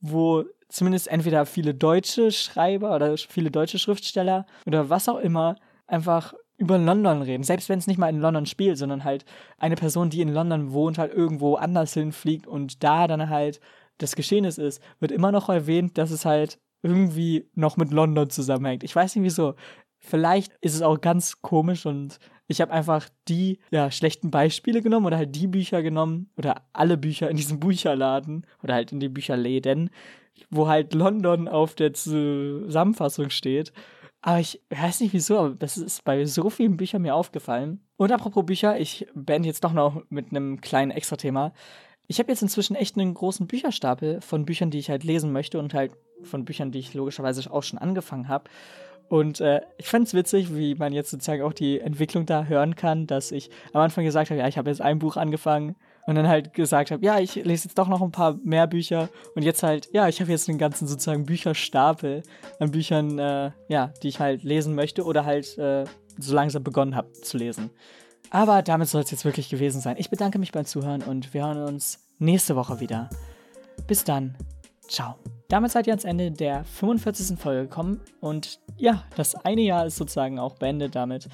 wo 0.00 0.44
zumindest 0.68 1.08
entweder 1.08 1.46
viele 1.46 1.74
deutsche 1.74 2.32
Schreiber 2.32 2.94
oder 2.94 3.16
viele 3.16 3.50
deutsche 3.50 3.78
Schriftsteller 3.78 4.46
oder 4.66 4.90
was 4.90 5.08
auch 5.08 5.18
immer 5.18 5.56
einfach 5.86 6.34
über 6.58 6.78
London 6.78 7.22
reden. 7.22 7.44
Selbst 7.44 7.68
wenn 7.68 7.78
es 7.78 7.86
nicht 7.86 7.98
mal 7.98 8.08
in 8.08 8.20
London 8.20 8.46
spielt, 8.46 8.78
sondern 8.78 9.04
halt 9.04 9.24
eine 9.58 9.76
Person, 9.76 10.10
die 10.10 10.22
in 10.22 10.32
London 10.32 10.72
wohnt, 10.72 10.98
halt 10.98 11.12
irgendwo 11.12 11.54
anders 11.54 11.92
hinfliegt 11.94 12.46
und 12.46 12.82
da 12.82 13.06
dann 13.06 13.28
halt 13.28 13.60
das 13.98 14.16
Geschehnis 14.16 14.58
ist, 14.58 14.82
wird 15.00 15.12
immer 15.12 15.32
noch 15.32 15.48
erwähnt, 15.48 15.98
dass 15.98 16.10
es 16.10 16.24
halt 16.24 16.58
irgendwie 16.82 17.48
noch 17.54 17.76
mit 17.76 17.90
London 17.90 18.30
zusammenhängt. 18.30 18.84
Ich 18.84 18.94
weiß 18.94 19.16
nicht 19.16 19.24
wieso. 19.24 19.54
Vielleicht 20.06 20.52
ist 20.60 20.74
es 20.74 20.82
auch 20.82 21.00
ganz 21.00 21.42
komisch 21.42 21.84
und 21.84 22.20
ich 22.46 22.60
habe 22.60 22.72
einfach 22.72 23.08
die 23.26 23.58
ja, 23.72 23.90
schlechten 23.90 24.30
Beispiele 24.30 24.80
genommen 24.80 25.06
oder 25.06 25.16
halt 25.16 25.34
die 25.34 25.48
Bücher 25.48 25.82
genommen 25.82 26.30
oder 26.36 26.62
alle 26.72 26.96
Bücher 26.96 27.28
in 27.28 27.36
diesem 27.36 27.58
Bücherladen 27.58 28.46
oder 28.62 28.74
halt 28.74 28.92
in 28.92 29.00
den 29.00 29.12
Bücherläden, 29.12 29.90
wo 30.48 30.68
halt 30.68 30.94
London 30.94 31.48
auf 31.48 31.74
der 31.74 31.92
Zusammenfassung 31.92 33.30
steht. 33.30 33.72
Aber 34.22 34.38
ich 34.38 34.62
weiß 34.70 35.00
nicht 35.00 35.12
wieso, 35.12 35.38
aber 35.38 35.54
das 35.56 35.76
ist 35.76 36.04
bei 36.04 36.24
so 36.24 36.50
vielen 36.50 36.76
Büchern 36.76 37.02
mir 37.02 37.16
aufgefallen. 37.16 37.80
Und 37.96 38.12
apropos 38.12 38.46
Bücher, 38.46 38.78
ich 38.78 39.08
beende 39.14 39.48
jetzt 39.48 39.64
doch 39.64 39.72
noch 39.72 40.02
mit 40.08 40.30
einem 40.30 40.60
kleinen 40.60 40.92
Extra-Thema. 40.92 41.52
Ich 42.06 42.20
habe 42.20 42.30
jetzt 42.30 42.42
inzwischen 42.42 42.76
echt 42.76 42.96
einen 42.96 43.14
großen 43.14 43.48
Bücherstapel 43.48 44.20
von 44.20 44.44
Büchern, 44.44 44.70
die 44.70 44.78
ich 44.78 44.88
halt 44.88 45.02
lesen 45.02 45.32
möchte 45.32 45.58
und 45.58 45.74
halt 45.74 45.92
von 46.22 46.44
Büchern, 46.44 46.70
die 46.70 46.78
ich 46.78 46.94
logischerweise 46.94 47.50
auch 47.50 47.64
schon 47.64 47.80
angefangen 47.80 48.28
habe. 48.28 48.48
Und 49.08 49.40
äh, 49.40 49.60
ich 49.78 49.86
fand 49.86 50.08
es 50.08 50.14
witzig, 50.14 50.54
wie 50.54 50.74
man 50.74 50.92
jetzt 50.92 51.10
sozusagen 51.10 51.42
auch 51.42 51.52
die 51.52 51.80
Entwicklung 51.80 52.26
da 52.26 52.44
hören 52.44 52.74
kann, 52.74 53.06
dass 53.06 53.30
ich 53.30 53.50
am 53.72 53.80
Anfang 53.80 54.04
gesagt 54.04 54.30
habe, 54.30 54.40
ja, 54.40 54.48
ich 54.48 54.58
habe 54.58 54.68
jetzt 54.68 54.80
ein 54.80 54.98
Buch 54.98 55.16
angefangen 55.16 55.76
und 56.06 56.14
dann 56.14 56.28
halt 56.28 56.54
gesagt 56.54 56.90
habe, 56.90 57.04
ja, 57.04 57.18
ich 57.18 57.34
lese 57.36 57.68
jetzt 57.68 57.78
doch 57.78 57.88
noch 57.88 58.02
ein 58.02 58.10
paar 58.10 58.38
mehr 58.42 58.66
Bücher 58.66 59.08
und 59.34 59.42
jetzt 59.42 59.62
halt, 59.62 59.88
ja, 59.92 60.08
ich 60.08 60.20
habe 60.20 60.30
jetzt 60.30 60.48
einen 60.48 60.58
ganzen 60.58 60.88
sozusagen 60.88 61.26
Bücherstapel 61.26 62.22
an 62.58 62.70
Büchern, 62.70 63.18
äh, 63.18 63.50
ja, 63.68 63.92
die 64.02 64.08
ich 64.08 64.20
halt 64.20 64.42
lesen 64.42 64.74
möchte 64.74 65.04
oder 65.04 65.24
halt 65.24 65.56
äh, 65.58 65.84
so 66.18 66.34
langsam 66.34 66.64
begonnen 66.64 66.96
habe 66.96 67.12
zu 67.12 67.36
lesen. 67.36 67.70
Aber 68.30 68.62
damit 68.62 68.88
soll 68.88 69.02
es 69.02 69.10
jetzt 69.10 69.24
wirklich 69.24 69.48
gewesen 69.48 69.80
sein. 69.80 69.96
Ich 69.98 70.10
bedanke 70.10 70.38
mich 70.38 70.52
beim 70.52 70.64
Zuhören 70.64 71.02
und 71.02 71.32
wir 71.32 71.46
hören 71.46 71.62
uns 71.62 72.00
nächste 72.18 72.56
Woche 72.56 72.80
wieder. 72.80 73.08
Bis 73.86 74.04
dann. 74.04 74.34
Ciao. 74.88 75.16
Damit 75.48 75.70
seid 75.70 75.86
ihr 75.86 75.92
ans 75.92 76.04
Ende 76.04 76.30
der 76.30 76.64
45. 76.64 77.38
Folge 77.38 77.62
gekommen 77.62 78.00
und 78.20 78.60
ja, 78.76 79.04
das 79.16 79.34
eine 79.34 79.62
Jahr 79.62 79.86
ist 79.86 79.96
sozusagen 79.96 80.38
auch 80.38 80.56
beendet 80.56 80.94
damit. 80.94 81.28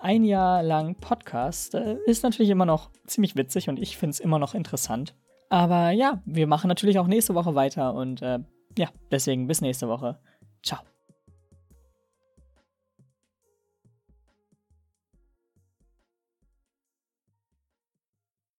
Ein 0.00 0.24
Jahr 0.24 0.62
lang 0.62 0.94
Podcast 0.96 1.74
äh, 1.74 1.96
ist 2.06 2.22
natürlich 2.22 2.50
immer 2.50 2.66
noch 2.66 2.90
ziemlich 3.06 3.36
witzig 3.36 3.68
und 3.68 3.78
ich 3.78 3.96
finde 3.96 4.12
es 4.12 4.20
immer 4.20 4.38
noch 4.38 4.54
interessant. 4.54 5.14
Aber 5.48 5.90
ja, 5.90 6.22
wir 6.26 6.46
machen 6.46 6.68
natürlich 6.68 6.98
auch 6.98 7.06
nächste 7.06 7.34
Woche 7.34 7.54
weiter 7.54 7.94
und 7.94 8.22
äh, 8.22 8.38
ja, 8.76 8.88
deswegen 9.10 9.46
bis 9.46 9.60
nächste 9.60 9.88
Woche. 9.88 10.20
Ciao. 10.62 10.80